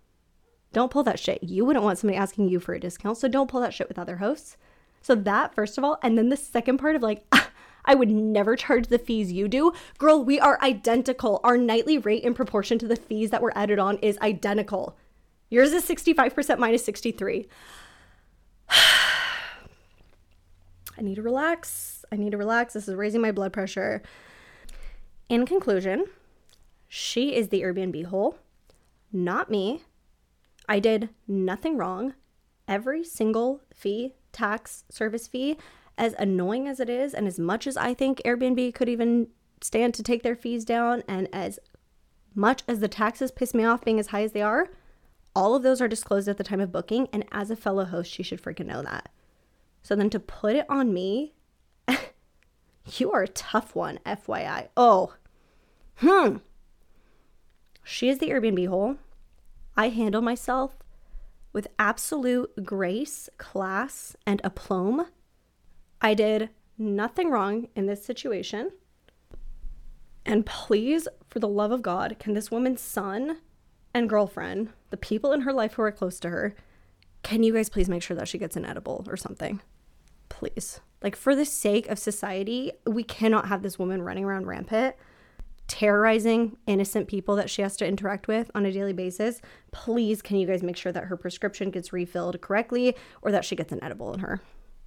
[0.71, 1.43] Don't pull that shit.
[1.43, 3.99] You wouldn't want somebody asking you for a discount, so don't pull that shit with
[3.99, 4.57] other hosts.
[5.01, 7.25] So that first of all, and then the second part of like
[7.85, 9.73] I would never charge the fees you do.
[9.97, 11.41] Girl, we are identical.
[11.43, 14.95] Our nightly rate in proportion to the fees that were added on is identical.
[15.53, 17.47] Yours is 65% minus 63.
[18.71, 18.81] I
[20.99, 22.03] need to relax.
[22.11, 22.73] I need to relax.
[22.73, 24.01] This is raising my blood pressure.
[25.29, 26.05] In conclusion,
[26.87, 28.39] she is the Airbnb hole,
[29.11, 29.83] not me.
[30.67, 32.15] I did nothing wrong.
[32.67, 35.59] Every single fee, tax, service fee,
[35.99, 39.27] as annoying as it is, and as much as I think Airbnb could even
[39.61, 41.59] stand to take their fees down, and as
[42.33, 44.71] much as the taxes piss me off being as high as they are,
[45.35, 47.07] all of those are disclosed at the time of booking.
[47.11, 49.09] And as a fellow host, she should freaking know that.
[49.81, 51.33] So then to put it on me,
[52.97, 54.69] you are a tough one, FYI.
[54.77, 55.13] Oh,
[55.97, 56.37] hmm.
[57.83, 58.97] She is the Airbnb hole.
[59.75, 60.77] I handle myself
[61.51, 65.07] with absolute grace, class, and aplomb.
[66.01, 68.71] I did nothing wrong in this situation.
[70.25, 73.39] And please, for the love of God, can this woman's son
[73.93, 76.55] and girlfriend, the people in her life who are close to her,
[77.21, 79.61] can you guys please make sure that she gets an edible or something?
[80.29, 80.81] Please.
[81.01, 84.95] Like, for the sake of society, we cannot have this woman running around rampant,
[85.67, 89.41] terrorizing innocent people that she has to interact with on a daily basis.
[89.71, 93.55] Please, can you guys make sure that her prescription gets refilled correctly or that she
[93.55, 94.41] gets an edible in her?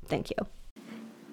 [0.06, 0.36] Thank you.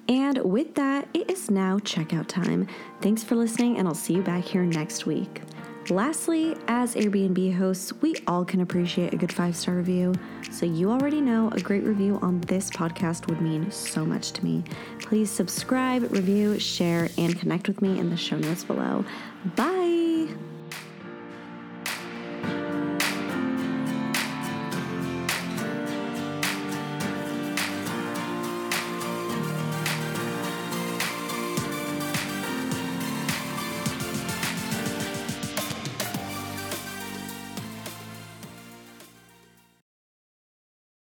[0.09, 2.67] And with that, it is now checkout time.
[3.01, 5.41] Thanks for listening, and I'll see you back here next week.
[5.89, 10.13] Lastly, as Airbnb hosts, we all can appreciate a good five star review.
[10.51, 14.43] So, you already know a great review on this podcast would mean so much to
[14.45, 14.63] me.
[15.01, 19.03] Please subscribe, review, share, and connect with me in the show notes below.
[19.55, 20.27] Bye.